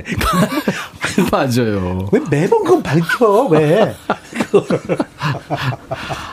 [1.32, 2.08] 맞아요.
[2.12, 3.96] 왜 매번 그건 밝혀, 왜?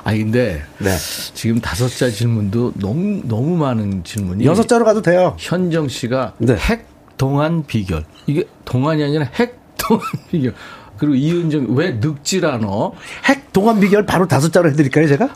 [0.04, 0.96] 아 근데 네.
[1.34, 5.34] 지금 다섯 자 질문도 너무 너무 많은 질문이 여섯 자로 가도 돼요.
[5.38, 6.54] 현정 씨가 네.
[6.56, 6.86] 핵
[7.16, 10.54] 동안 비결 이게 동안이 아니라 핵 동안 비결
[10.98, 12.92] 그리고 이은정 왜 늙질 않어?
[13.24, 15.28] 핵 동안 비결 바로 다섯 자로 해드릴까요, 제가?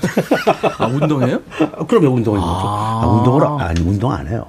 [0.78, 1.40] 아 운동해요?
[1.60, 2.42] 아, 그러면 운동을 아.
[2.42, 3.00] 아.
[3.02, 4.46] 아, 운동을 아니 운동 안 해요.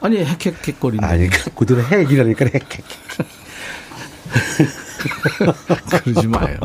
[0.00, 2.54] 아니 핵핵핵거리는 아니 그러니까 그대로 핵이라니까 핵.
[2.54, 2.84] 핵.
[6.04, 6.56] 그러지 마요.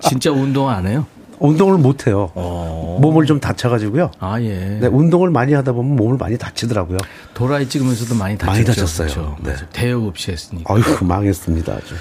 [0.00, 1.06] 진짜 운동 안 해요?
[1.38, 2.30] 운동을 못 해요.
[2.34, 2.98] 어.
[3.00, 4.10] 몸을 좀 다쳐가지고요.
[4.18, 4.78] 아 예.
[4.80, 6.98] 네, 운동을 많이 하다 보면 몸을 많이 다치더라고요.
[7.34, 8.52] 도라이 찍으면서도 많이 다쳤죠.
[8.52, 9.08] 많이 다쳤어요.
[9.08, 9.36] 그렇죠.
[9.42, 9.54] 네.
[9.72, 10.72] 대역 없이 했으니까.
[10.74, 11.94] 아이고 망했습니다 아주.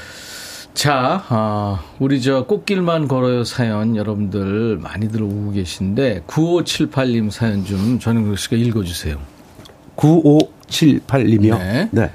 [0.75, 8.37] 자, 아, 우리 저 꽃길만 걸어요 사연 여러분들 많이들 오고 계신데 9578님 사연 좀 전영국
[8.37, 9.17] 씨가 읽어주세요.
[9.95, 11.57] 95 9678님이요.
[11.57, 11.89] 네.
[11.91, 12.11] 네.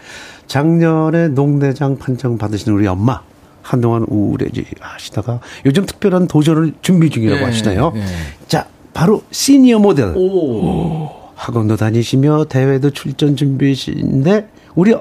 [0.46, 3.22] 작년에 농대장 판정 받으신 우리 엄마.
[3.62, 7.92] 한동안 우울해지 하시다가 요즘 특별한 도전을 준비 중이라고 네, 하시나요?
[7.94, 8.04] 네.
[8.48, 10.12] 자, 바로 시니어 모델.
[10.16, 11.08] 오.
[11.34, 14.94] 학원도 다니시며 대회도 출전 준비이신데 우리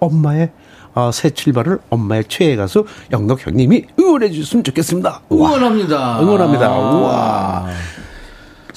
[0.00, 0.50] 엄마의
[0.94, 5.22] 어, 새 출발을 엄마의 최애 가수 영덕 형님이 응원해 주셨으면 좋겠습니다.
[5.28, 5.48] 우와.
[5.50, 6.20] 응원합니다.
[6.20, 6.70] 응원합니다.
[6.70, 7.66] 우와.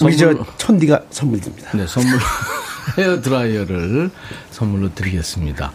[0.01, 1.69] 우리 저 선물- 천디가 선물 드립니다.
[1.74, 2.20] 네, 선물
[2.97, 4.09] 헤어 드라이어를
[4.51, 5.72] 선물로 드리겠습니다.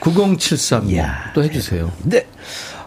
[0.00, 1.90] 9073님 이야, 또 해주세요.
[2.04, 2.26] 네.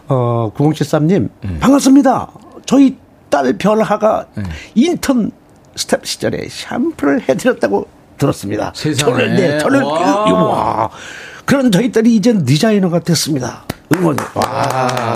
[0.08, 1.58] 어, 9073님, 음.
[1.60, 2.28] 반갑습니다.
[2.66, 2.96] 저희
[3.30, 4.42] 딸 별하가 네.
[4.74, 5.30] 인턴
[5.74, 7.88] 스태프 시절에 샴푸를 해드렸다고
[8.18, 8.72] 들었습니다.
[8.74, 9.12] 세상에.
[9.12, 10.24] 저를, 네, 저를, 와.
[10.24, 10.90] 그, 와.
[11.46, 13.64] 그런 저희 딸이 이젠 디자이너가 됐습니다.
[13.94, 14.16] 응원.
[14.34, 15.14] 와.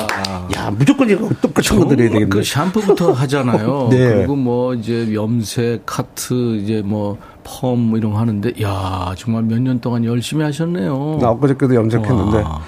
[0.56, 2.26] 야, 무조건 이거 똑같이 거 드려야 되겠네.
[2.28, 3.88] 그 샴푸부터 하잖아요.
[3.90, 3.98] 네.
[4.14, 10.04] 그리고 뭐 이제 염색, 카트, 이제 뭐펌뭐 이런 거 하는데, 야 정말 몇 년 동안
[10.04, 11.18] 열심히 하셨네요.
[11.20, 12.38] 나 엊그저께도 염색했는데.
[12.38, 12.62] 와.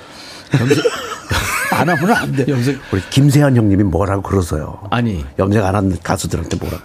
[0.60, 0.78] 염색
[1.72, 2.44] 안 하면 안 돼.
[2.46, 4.80] 염색- 우리 김세현 형님이 뭐라고 그러세요.
[4.90, 6.82] 아니 염색 안 하는 가수들한테 뭐라고.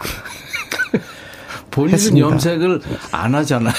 [1.71, 2.27] 본인은 했습니다.
[2.27, 3.73] 염색을 안 하잖아요.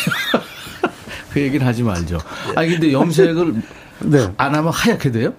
[1.32, 2.18] 그 얘기는 하지 말죠.
[2.56, 3.54] 아니 근데 염색을
[4.04, 4.28] 네.
[4.36, 5.32] 안 하면 하얗게 돼요?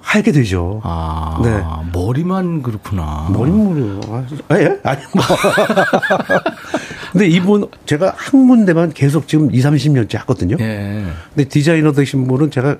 [0.00, 0.80] 하게 되죠.
[0.84, 1.62] 아, 네.
[1.92, 3.28] 머리만 그렇구나.
[3.32, 4.00] 머리물이요.
[4.48, 4.78] 아, 예?
[4.84, 5.24] 아니, 뭐.
[7.10, 10.56] 근데 이분, 제가 한 군데만 계속 지금 2, 30년째 하거든요.
[10.60, 11.04] 예.
[11.34, 12.76] 근데 디자이너 되신 분은 제가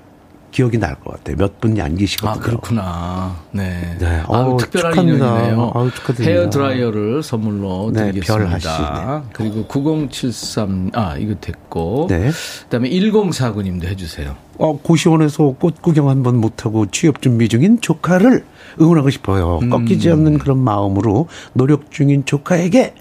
[0.57, 1.35] 기억이 날 것 같아요.
[1.37, 2.31] 몇 분이 안 계시거든요.
[2.31, 3.35] 아, 그렇구나.
[3.51, 3.95] 네.
[3.99, 4.05] 네.
[4.07, 5.27] 아유, 어우, 특별한 축하합니다.
[5.27, 5.71] 인연이네요.
[5.75, 6.31] 아유, 축하드립니다.
[6.41, 8.57] 헤어 드라이어를 선물로 네, 드리겠습니다.
[8.57, 12.07] 별 그리고 9073, 아, 이거 됐고.
[12.09, 12.31] 네.
[12.31, 14.35] 그 다음에 1049님도 해주세요.
[14.57, 18.43] 어, 고시원에서 꽃 구경 한 번 못하고 취업 준비 중인 조카를
[18.81, 19.59] 응원하고 싶어요.
[19.61, 19.69] 음.
[19.69, 22.95] 꺾이지 않는 그런 마음으로 노력 중인 조카에게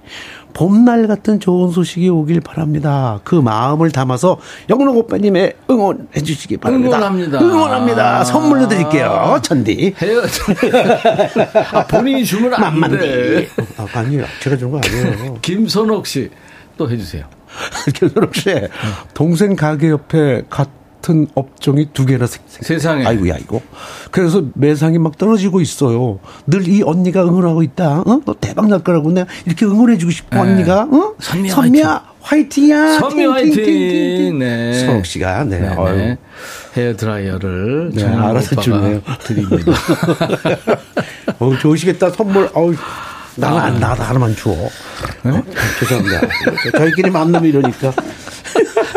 [0.67, 3.21] 봄날 같은 좋은 소식이 오길 바랍니다.
[3.25, 4.39] 그 마음을 담아서
[4.71, 6.97] 영록 오빠님의 응원해 주시기 바랍니다.
[6.97, 7.41] 응원합니다.
[7.43, 8.25] 응원합니다.
[8.25, 9.39] 선물로 드릴게요.
[9.43, 9.95] 천디.
[10.01, 10.23] 헤어.
[11.79, 13.49] 아, 본인이 주면 안 돼.
[13.77, 14.25] 아, 아니요.
[14.41, 15.35] 제가 준 거 아니에요.
[15.43, 16.31] 김선옥 씨
[16.79, 17.25] 또 해주세요.
[17.95, 18.51] 김선욱 씨.
[19.13, 20.43] 동생 가게 옆에
[21.07, 23.07] 같은 업종이 두 개나 생, 생- 세상에.
[23.07, 23.61] 아이고야, 이거.
[24.11, 26.19] 그래서 매상이 막 떨어지고 있어요.
[26.49, 28.01] 늘 이 언니가 응원하고 있다.
[28.01, 28.21] 어?
[28.25, 30.51] 너 대박 날 거라고 내가 이렇게 응원해주고 싶어, 네.
[30.51, 30.83] 언니가.
[30.83, 31.15] 어?
[31.21, 32.99] 선미야, 선미야, 화이팅 이야.
[32.99, 33.65] 선미 팅, 팅, 팅, 팅, 화이팅.
[33.65, 34.39] 팅.
[34.41, 34.75] 네.
[34.87, 35.61] 선욱 씨가, 네.
[35.61, 35.77] 네.
[35.97, 36.19] 네.
[36.77, 39.01] 헤어 드라이어를 네, 알아서 주네요.
[39.23, 39.73] 드립니다.
[41.39, 42.11] 어우, 좋으시겠다.
[42.11, 42.51] 선물.
[42.53, 42.75] 어우.
[43.37, 44.51] 나, 안 나도 하나만 줘.
[44.51, 45.43] 어?
[45.79, 46.21] 죄송합니다.
[46.79, 47.93] 저희끼리 만나면 이러니까.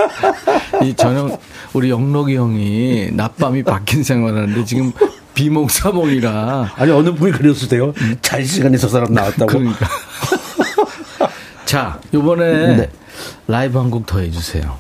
[0.84, 1.40] 이 저녁
[1.74, 4.92] 우리 영록이 형이 낮밤이 바뀐 생활하는데 지금
[5.34, 7.94] 비몽사몽이라 아니, 어느 분이 그랬을 때요.
[8.22, 9.46] 잘 시간에 저 사람 나왔다고.
[9.48, 9.88] 그러니까.
[11.66, 12.90] 자, 요번에 네.
[13.48, 14.78] 라이브 한 곡 더 해주세요.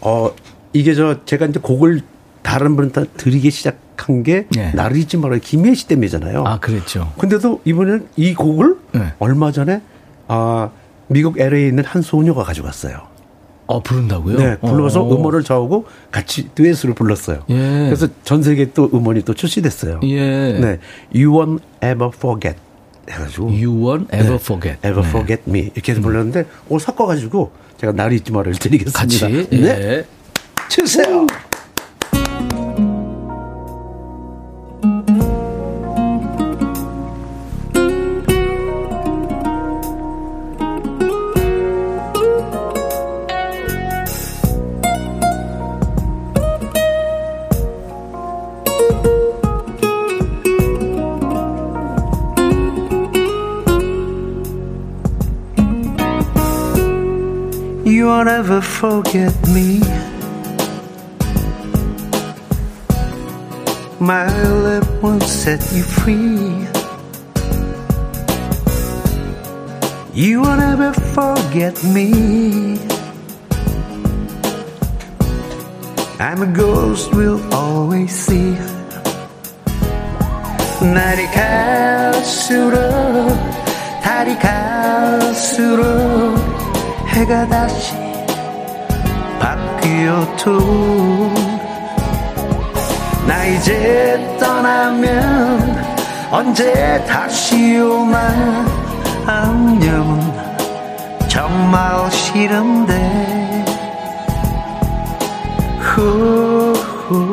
[0.00, 0.30] 어,
[0.72, 2.02] 이게 저, 제가 이제 곡을
[2.42, 4.72] 다른 분한테 드리기 시작한 게, 네.
[4.74, 5.40] 나를 잊지 말아요.
[5.40, 6.44] 김혜희 씨 때문이잖아요.
[6.46, 7.12] 아, 그랬죠.
[7.18, 9.12] 근데도 이번엔 이 곡을 네.
[9.18, 9.80] 얼마 전에,
[10.28, 10.70] 아,
[11.08, 12.98] 미국 LA에 있는 한 소녀가 가져갔어요.
[13.66, 14.38] 어, 부른다고요?
[14.38, 15.14] 네, 불러서 어.
[15.14, 17.44] 음원을 저하고 같이 듀엣으로 불렀어요.
[17.50, 17.54] 예.
[17.86, 20.00] 그래서 전 세계 또 음원이 또 출시됐어요.
[20.04, 20.52] 예.
[20.52, 20.78] 네,
[21.14, 22.56] You Won't Ever Forget
[23.10, 23.48] 해가지고.
[23.48, 24.78] You won't ever 네, forget.
[24.86, 25.08] Ever 네.
[25.08, 28.98] Forget Me 이렇게 해서 불렀는데 오늘 섞어가지고 제가 나를 잊지 말아를 드리겠습니다.
[28.98, 29.48] 같이.
[29.50, 30.04] 네, 예.
[30.68, 31.26] 주세요.
[58.55, 59.81] You won't ever forget me.
[63.99, 64.25] My
[64.65, 66.65] love won't set you free.
[70.13, 72.79] You won't ever forget me.
[76.17, 78.55] I'm a ghost we'll always see.
[80.79, 82.79] 날이 갈수록
[84.01, 85.81] 달이 갈수록
[87.07, 88.04] 해가 다시
[89.86, 90.58] 바뀌어도
[93.26, 95.84] 나 이제 떠나면
[96.30, 98.64] 언제 다시 오나
[99.26, 100.20] 안녕은
[101.28, 103.64] 정말 싫은데.
[105.78, 107.26] 후후.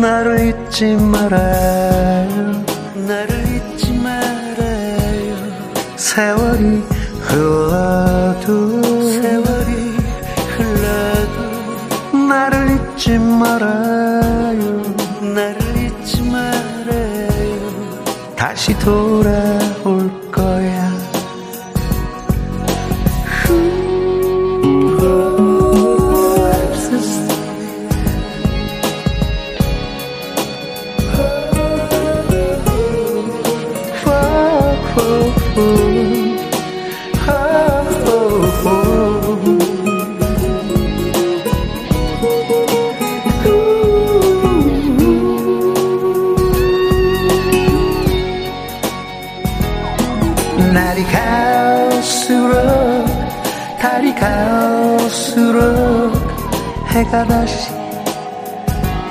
[0.00, 2.64] 나를 잊지 말아요.
[2.94, 5.36] 나를 잊지 말아요.
[5.96, 6.82] 세월이
[7.20, 8.83] 흘러도
[13.04, 14.82] 잊지 말아요.
[15.20, 18.04] 나를 잊지 말아요.
[18.34, 19.30] 다시 돌아
[57.22, 57.70] 다시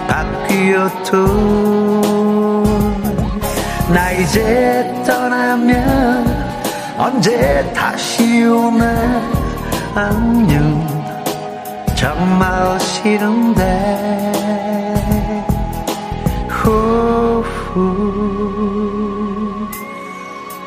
[0.08, 1.26] 바뀌어도
[3.93, 6.28] 나 이제 떠나면
[6.97, 9.22] 언제 다시 오나
[9.95, 10.86] 안녕.
[11.95, 13.64] 정말 싫은데.
[16.49, 17.80] 후후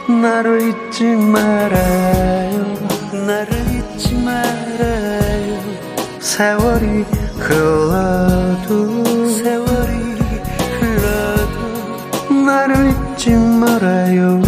[0.09, 2.65] 나를 잊지 말아요.
[3.27, 5.61] 나를 잊지 말아요.
[6.21, 7.05] 세월이
[7.47, 10.19] 흘러도 세월이
[10.81, 14.43] 흘러도 나를 잊지 말아요.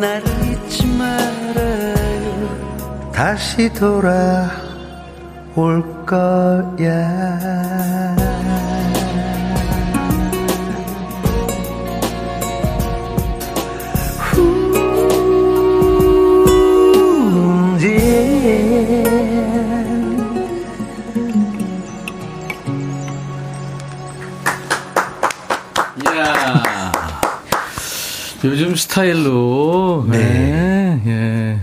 [0.00, 3.10] 나를 잊지 말아요.
[3.12, 4.46] 다시 돌아올
[6.06, 7.99] 거야
[28.44, 30.06] 요즘 스타일로.
[30.08, 31.02] 네.
[31.06, 31.60] 예.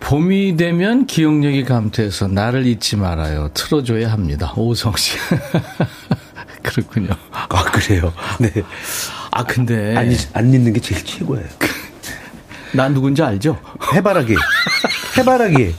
[0.00, 3.48] 봄이 되면 기억력이 감퇴해서 나를 잊지 말아요.
[3.54, 4.52] 틀어줘야 합니다.
[4.56, 5.16] 오성 씨.
[6.62, 7.10] 그렇군요.
[7.30, 8.12] 아, 그래요.
[8.38, 8.50] 네.
[9.30, 9.96] 아, 근데.
[9.96, 11.46] 안, 잊- 안 잊는 게 제일 최고예요.
[12.72, 13.58] 나 누군지 알죠?
[13.94, 14.34] 해바라기.
[15.18, 15.74] 해바라기.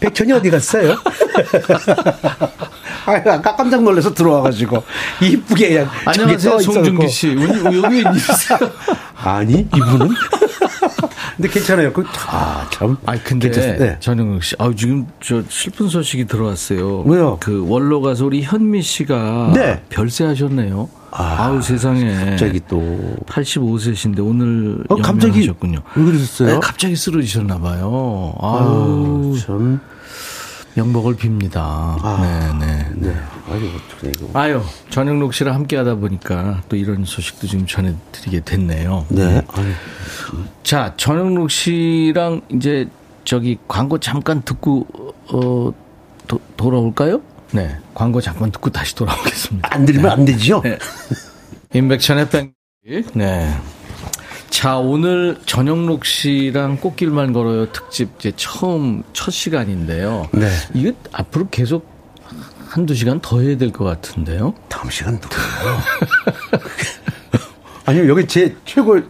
[0.00, 0.96] 백천이 어디 갔어요?
[3.06, 4.82] 아, 아까 깜짝 놀라서 들어와가지고
[5.22, 6.58] 이쁘게 그냥 안녕하세요.
[6.60, 7.28] 송중기 씨.
[7.28, 8.58] 여기 웬일이세요?
[9.16, 10.08] 아니 이분은?
[11.36, 11.92] 근데 괜찮아요.
[11.92, 12.98] 그, 아, 참.
[13.06, 13.96] 아니 근데 네.
[13.98, 17.00] 전영욱 씨, 아 지금 저 슬픈 소식이 들어왔어요.
[17.02, 17.38] 왜요?
[17.40, 19.82] 그 원로 가수 우리 현미 씨가 네.
[19.88, 20.88] 별세하셨네요.
[21.12, 22.30] 아, 아, 우 세상에.
[22.30, 23.16] 갑자기 또.
[23.26, 25.78] 85세신데 오늘 어, 갑자기 영명하셨군요.
[25.96, 26.54] 왜 그러셨어요?
[26.54, 28.34] 네, 갑자기 쓰러지셨나 봐요.
[28.38, 29.80] 아우, 아유, 참.
[30.74, 31.56] 명복을 빕니다.
[31.56, 32.88] 아, 네, 네.
[32.94, 33.16] 네.
[33.48, 34.38] 아유, 어떡해, 이거.
[34.38, 39.06] 아유, 전영록 씨랑 함께 하다 보니까 또 이런 소식도 지금 전해드리게 됐네요.
[39.08, 39.42] 네.
[39.48, 39.72] 아유.
[40.62, 42.88] 자, 전영록 씨랑 이제
[43.24, 44.86] 저기 광고 잠깐 듣고
[45.32, 45.72] 어
[46.26, 47.20] 도, 돌아올까요?
[47.52, 49.68] 네, 광고 잠깐 듣고 다시 돌아오겠습니다.
[49.72, 50.60] 안 들으면 안 되죠?
[50.62, 50.78] 네.
[51.74, 52.52] 임백천의 뺑.
[53.14, 53.54] 네.
[54.50, 60.28] 자, 오늘 전영록 씨랑 꽃길만 걸어요 특집 이제 처음 첫 시간인데요.
[60.32, 60.50] 네.
[60.74, 61.88] 이거 앞으로 계속
[62.68, 64.54] 한두 시간 더 해야 될 것 같은데요.
[64.68, 65.78] 다음 시간 누구예요?
[67.86, 69.00] 아니요, 여기 제 최고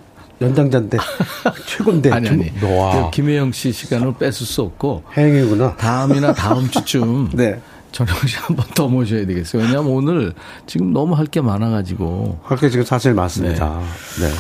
[0.41, 0.97] 연장자인데,
[1.67, 2.11] 최고인데.
[2.13, 2.61] 아니, 아니.
[2.61, 3.05] 좀, 와.
[3.05, 5.77] 그 김혜영 씨 시간을 뺏을 수 없고, 행이구나.
[5.77, 7.61] 다음이나 다음 주쯤 네.
[7.93, 9.63] 전영 씨한 번 더 모셔야 되겠어요.
[9.63, 10.33] 왜냐하면 오늘
[10.67, 12.41] 지금 너무 할 게 많아가지고.
[12.47, 13.81] 그렇게 지금 사실 맞습니다.
[14.21, 14.31] 네.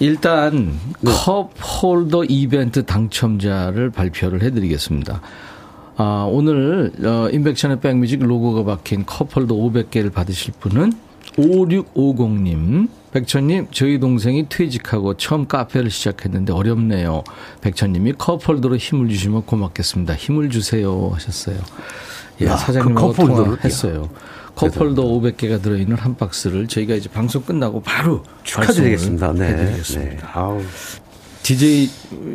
[0.00, 1.50] 일단 컵
[1.82, 5.20] 홀더 이벤트 당첨자를 발표를 해드리겠습니다.
[5.96, 10.92] 아, 오늘 어, 인백션의 백뮤직 로고가 박힌 컵 홀더 500개를 받으실 분은
[11.36, 12.88] 5650님.
[13.10, 17.24] 백천님, 저희 동생이 퇴직하고 처음 카페를 시작했는데 어렵네요.
[17.62, 20.14] 백천님이 컵홀더로 힘을 주시면 고맙겠습니다.
[20.14, 21.56] 힘을 주세요 하셨어요.
[22.42, 23.26] 예, 야, 사장님하고 그?
[23.26, 24.10] 통화했어요.
[24.58, 29.32] 컵홀더 500개가 들어있는 한 박스를 저희가 이제 방송 끝나고 바로 축하드리겠습니다.
[29.32, 29.46] 네.
[29.48, 30.10] 해드리겠습니다.
[30.10, 30.18] 네.
[30.32, 30.62] 아우.
[31.42, 31.88] DJ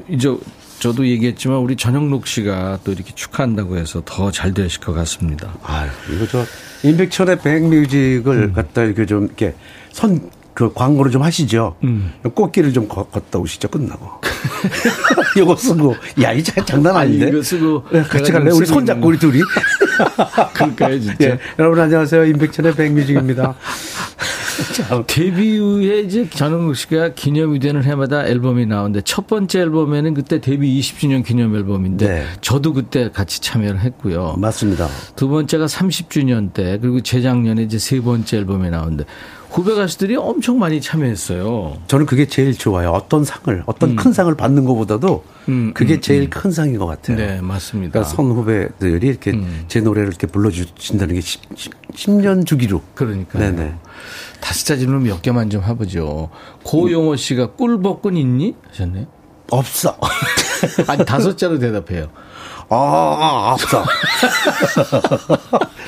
[0.09, 0.35] 이제
[0.79, 5.53] 저도 얘기했지만 우리 전영록 씨가 또 이렇게 축하한다고 해서 더 잘 되실 것 같습니다.
[5.63, 6.45] 아유, 이거 저,
[6.87, 8.53] 임백천의 백뮤직을 음.
[8.53, 9.53] 갖다 이렇게 좀, 이렇게
[9.91, 11.75] 선, 그 광고를 좀 하시죠.
[11.83, 12.11] 음.
[12.33, 14.09] 꽃길을 좀 걷- 걷다 오시죠, 끝나고.
[15.37, 17.25] 이거 쓰고, 야, 이 자- 장난 아닌데.
[17.25, 18.49] 아니, 이거 쓰고 네, 같이 갈래?
[18.49, 19.39] 좀 우리 손 잡고 있는 우리 둘이.
[20.53, 21.29] 그럴까요, 진짜?
[21.29, 22.25] 예, 여러분 안녕하세요.
[22.25, 23.55] 임백천의 백뮤직입니다.
[25.07, 30.79] 데뷔 후에 이제 전영록 씨가 기념이 되는 해마다 앨범이 나오는데 첫 번째 앨범에는 그때 데뷔
[30.79, 32.25] 20주년 기념 앨범인데 네.
[32.41, 34.35] 저도 그때 같이 참여를 했고요.
[34.37, 34.87] 맞습니다.
[35.15, 39.05] 두 번째가 30주년 때 그리고 재작년에 이제 세 번째 앨범에 나오는데
[39.53, 41.77] 후배 가수들이 엄청 많이 참여했어요.
[41.87, 42.89] 저는 그게 제일 좋아요.
[42.89, 46.29] 어떤 상을, 어떤 큰 상을 받는 것보다도 음, 그게 음, 제일 음.
[46.31, 47.17] 큰 상인 것 같아요.
[47.17, 47.91] 네, 맞습니다.
[47.91, 49.65] 그러니까 선후배들이 이렇게 음.
[49.67, 52.81] 제 노래를 이렇게 불러주신다는 게 10, 년 주기로.
[52.95, 53.43] 그러니까요.
[53.43, 53.75] 네네.
[54.41, 56.31] 다섯 자질로 몇 개만 좀 해보죠.
[56.63, 58.55] 고용호 씨가 꿀복근 있니?
[58.69, 59.05] 하셨네요.
[59.51, 59.95] 없어.
[60.87, 62.09] 아니 다섯 자로 대답해요.
[62.69, 63.83] 어, 어, 없어.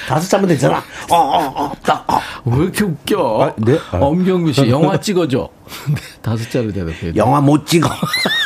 [0.07, 0.77] 다섯 자면 되잖아.
[1.09, 2.03] 어, 어, 없다.
[2.07, 2.19] 어.
[2.45, 3.43] 왜 이렇게 웃겨?
[3.43, 3.77] 아, 네?
[3.91, 3.97] 아.
[3.97, 5.49] 엄경미 씨 영화 찍어줘.
[5.89, 7.13] 네, 다섯 자로 대답해요.
[7.15, 7.89] 영화 못 찍어.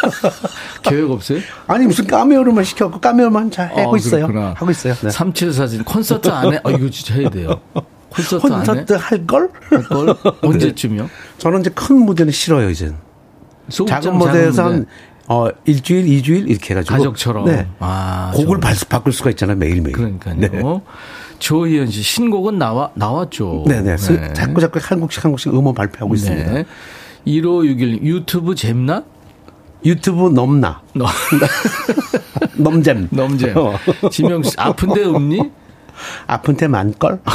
[0.84, 1.40] 계획 없어요?
[1.68, 4.28] 아니, 무슨 까메오로만 시켜갖고 까메오만 잘 하고 어, 있어요.
[4.28, 4.54] 그렇구나.
[4.56, 4.94] 하고 있어요.
[4.96, 5.10] 네.
[5.10, 6.60] 37사진 콘서트 안 해?
[6.64, 7.60] 아 이거 진짜 해야 돼요.
[8.10, 9.50] 콘서트, 콘서트 할걸?
[9.72, 9.84] 안 해?
[9.84, 11.10] 걸 언제쯤이요?
[11.38, 12.98] 저는 이제 큰 무대는 싫어요, 이젠.
[13.70, 14.86] 작은 무대에서 무대.
[15.30, 16.98] 한, 어, 일주일, 이주일 이렇게 해가지고.
[16.98, 17.46] 가족처럼.
[17.46, 17.68] 네.
[17.80, 18.60] 아, 곡을.
[18.60, 19.96] 발, 바꿀 수가 있잖아요, 매일매일.
[19.96, 20.36] 그러니까요.
[20.38, 20.50] 네.
[21.40, 23.64] 조희연 씨 신곡은 나와 나왔죠.
[23.68, 23.96] 네네.
[23.98, 26.52] 스- 자꾸 자꾸 한 곡씩 한 곡씩 음원 발표하고 있습니다.
[26.52, 26.66] 네.
[27.26, 29.04] 1561 유튜브 잼나?
[29.86, 30.82] 유튜브 넘나.
[30.94, 31.06] 너,
[32.58, 33.08] 넘잼.
[33.12, 33.56] 넘잼.
[33.58, 33.76] 어.
[34.12, 35.40] 지명 씨 아픈데 없니?
[36.28, 37.20] 아픈 테 많걸?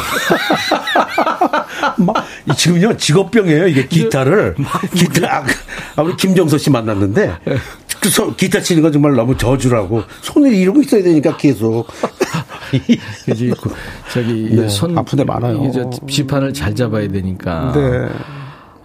[1.99, 2.17] 막,
[2.51, 4.57] 이 지금요, 직업병이에요, 이게 기타를.
[4.95, 5.45] 기타, 아,
[5.97, 7.59] 아, 우리 김정서 씨 만났는데, 그 손-
[8.37, 10.03] 기타 치는 거 정말 너무 저주라고.
[10.23, 11.87] 손을 이러고 있어야 되니까 계속.
[13.25, 13.53] 그지
[14.13, 15.71] 저기 네, 손 아픈 데 많아요.
[15.73, 17.73] 저 지판을 잘 잡아야 되니까.
[17.75, 18.09] 네.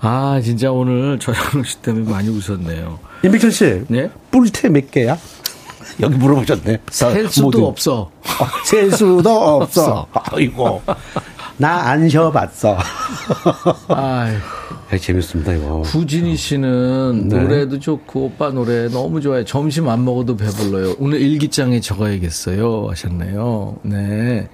[0.02, 3.00] 아 진짜 오늘 저녁 씨 때문에 많이 웃었네요.
[3.24, 3.82] 임백천 씨.
[3.88, 4.10] 네?
[4.32, 5.18] 뿔테 몇 개야?
[6.02, 6.80] 여기 물어보셨네.
[6.90, 8.02] 셀 수도 모든- 없어.
[8.02, 9.30] 어, 셀 수도
[9.62, 10.06] 없어.
[10.14, 10.82] 아이고.
[11.60, 12.78] 나 안 쉬어봤어.
[13.92, 15.82] 야, 재밌습니다, 이거.
[15.82, 17.38] 구진희 씨는 네.
[17.38, 19.44] 노래도 좋고 오빠 노래 너무 좋아해.
[19.46, 20.96] 점심 안 먹어도 배불러요.
[21.00, 22.88] 오늘 일기장에 적어야겠어요.
[22.90, 23.78] 하셨네요.
[23.84, 24.48] 네.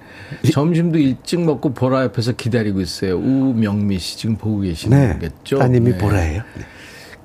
[0.52, 3.16] 점심도 일찍 먹고 보라 옆에서 기다리고 있어요.
[3.16, 4.68] 우명미 씨 지금 보고 네.
[4.68, 5.58] 계시는겠죠?
[5.58, 5.98] 따님이 네.
[5.98, 6.42] 보라예요.
[6.58, 6.64] 네.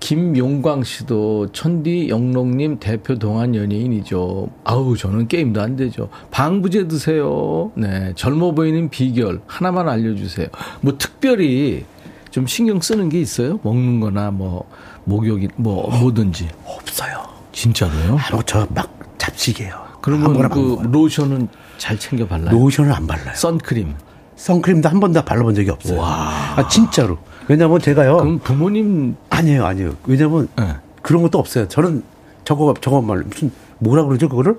[0.02, 4.50] 김용광 씨도 천디 영롱님 대표 동안 연예인이죠.
[4.66, 6.10] 아우 저는 게임도 안 되죠.
[6.32, 7.72] 방부제 드세요.
[7.76, 10.48] 네 젊어 보이는 비결 하나만 알려주세요.
[10.82, 11.86] 뭐 특별히
[12.32, 13.60] 좀 신경 쓰는 게 있어요?
[13.64, 14.68] 먹는 거나 뭐
[15.06, 17.24] 목욕이 뭐 뭐든지 없어요.
[17.52, 18.18] 진짜로요?
[18.32, 19.80] 뭐, 저막 잡식이에요.
[20.02, 20.82] 그러면 그.
[20.92, 21.48] 로션은
[21.78, 22.50] 잘 챙겨 발라요.
[22.58, 23.36] 로션을 안 발라요.
[23.36, 23.94] 선크림.
[24.42, 26.00] 선크림도 한 번도 발라본 적이 없어요.
[26.04, 27.20] 아, 진짜로.
[27.48, 28.18] 왜냐면 제가요.
[28.18, 29.96] 그럼 부모님 아니에요, 아니에요.
[30.08, 30.76] 왜냐면 네.
[31.04, 31.68] 그런 것도 없어요.
[31.68, 32.04] 저는
[32.44, 34.58] 저거, 저거 말, 무슨, 뭐라 그러죠, 그거를?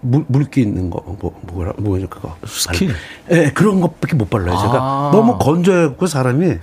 [0.00, 2.36] 물, 물기 있는 거, 뭐, 뭐라, 뭐죠, 그거.
[2.44, 2.90] 스킨?
[3.30, 4.56] 예, 네, 그런 것밖에 못 발라요.
[4.58, 5.10] 제가 아.
[5.12, 6.54] 너무 건조해갖고 사람이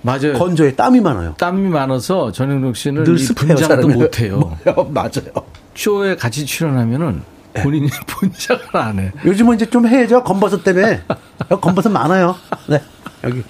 [0.00, 0.34] 맞아요.
[0.34, 1.34] 건조해, 땀이 많아요.
[1.36, 3.88] 땀이 많아서 전영록 씨는 늘 분장도.
[3.88, 4.56] 못해요.
[4.88, 5.44] 맞아요.
[5.74, 7.35] 쇼에 같이 출연하면은 네.
[7.62, 9.12] 본인이 분장을 안 해.
[9.24, 10.22] 요즘은 이제 좀 해야죠.
[10.22, 11.02] 건버섯 때문에.
[11.50, 12.36] 여기 건버섯 많아요.
[12.68, 12.82] 네.
[13.24, 13.42] 여기.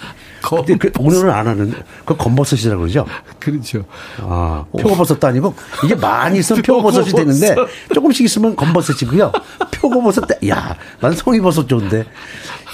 [0.79, 1.77] 그 오늘은 안 하는데.
[2.05, 3.05] 그 건버섯이라고 그러죠?
[3.41, 3.85] 그렇죠.
[4.21, 5.55] 아, 표고버섯도 아니고,
[5.85, 7.57] 이게 많이 있으면 표고버섯이 되는데,
[7.93, 9.33] 조금씩 있으면 건버섯이고요.
[9.73, 12.05] 표고버섯 때, 야, 난 송이버섯 좋은데.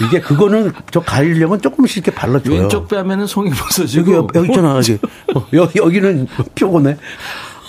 [0.03, 2.61] 이게 그거는 저 가리려면 조금씩 이렇게 발라줘요.
[2.61, 4.99] 왼쪽 뺨에는 송이버섯이고 여기, 옆- 여기 있잖아, 여기.
[5.35, 6.97] 어, 여기, 여기는 표고네.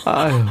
[0.07, 0.45] 아유.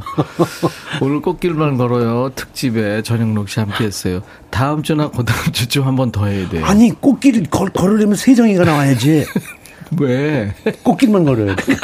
[1.02, 2.30] 오늘 꽃길만 걸어요.
[2.36, 4.22] 특집에 전영록 씨 함께 했어요.
[4.50, 6.66] 다음 주나 그 다음 주쯤 한 번 더 해야 돼요.
[6.66, 9.26] 아니, 꽃길 걸, 걸으려면 세정이가 나와야지.
[10.00, 10.54] 왜?
[10.84, 11.76] 꽃길만 걸어야 돼.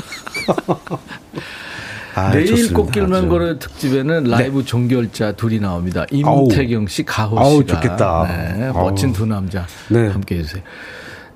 [2.16, 2.76] 아, 내일 좋습니다.
[2.76, 3.22] 꽃길만 아주.
[3.24, 3.28] 네.
[3.30, 6.06] 걸어요 특집에는 라이브 종결자 둘이 나옵니다.
[6.12, 7.42] 임태경 씨, 가호 씨가.
[7.46, 8.26] 아우, 좋겠다.
[8.58, 8.90] 네, 아우.
[8.90, 10.08] 멋진 두 남자 네.
[10.08, 10.64] 함께 해주세요.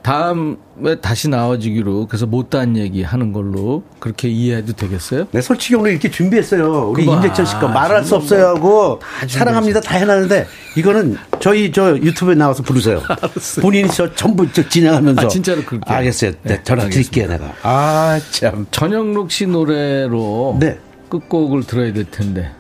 [0.03, 5.27] 다음에 다시 나와주기로 그래서 못다한 얘기 하는 걸로 그렇게 이해해도 되겠어요?
[5.31, 6.89] 네, 솔직히 오늘 이렇게 준비했어요.
[6.89, 9.39] 우리 임백천 씨가 아, 말할 수 없어요 하고 준비했어요.
[9.39, 13.01] 사랑합니다 다 해놨는데 이거는 저희 저 유튜브에 나와서 부르세요.
[13.61, 15.21] 본인이 저 전부 저 진행하면서.
[15.21, 15.89] 아, 진짜로 그렇게.
[15.91, 16.31] 알겠어요.
[16.43, 16.89] 네, 네, 전화.
[16.89, 17.53] 드릴게요 내가.
[17.63, 18.67] 아 참.
[18.71, 20.77] 전영록 씨 노래로 네.
[21.07, 22.51] 끝곡을 들어야 될 텐데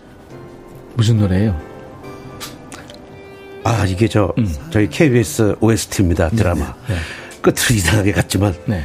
[0.95, 1.59] 무슨 노래예요?
[3.65, 4.47] 아 이게 저 음.
[4.69, 6.73] 저희 KBS OST입니다 드라마.
[7.43, 8.81] 끝으로 이상하게 갔지만 네.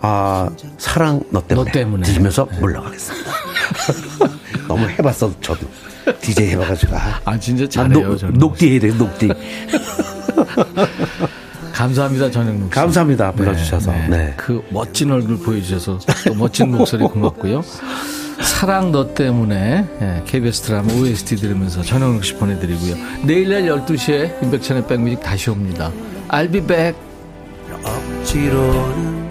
[0.00, 0.48] 아
[0.78, 2.02] 사랑 너 때문에, 너 때문에.
[2.04, 3.30] 들으면서 물러가겠습니다.
[4.68, 5.66] 너무 해봤어 저도
[6.20, 6.96] DJ 해봐가지고.
[6.96, 8.32] 아, 아 진짜 아, 잘해요 녹-.
[8.38, 9.28] 녹디 해야 돼요 녹디.
[11.72, 12.70] 감사합니다 전영록 씨.
[12.70, 13.92] 감사합니다 불러주셔서.
[14.10, 14.34] 네.
[14.36, 17.62] 그 멋진 얼굴 보여주셔서 또 멋진 목소리 고맙고요.
[18.42, 22.96] 사랑 너 때문에 예, KBS 드라마 OST 들으면서 전영록 씨 보내드리고요.
[23.24, 25.90] 내일 날 12시에 임백천의 백뮤직 다시 옵니다.
[26.28, 27.11] I'll be back.
[27.84, 29.21] 억지로는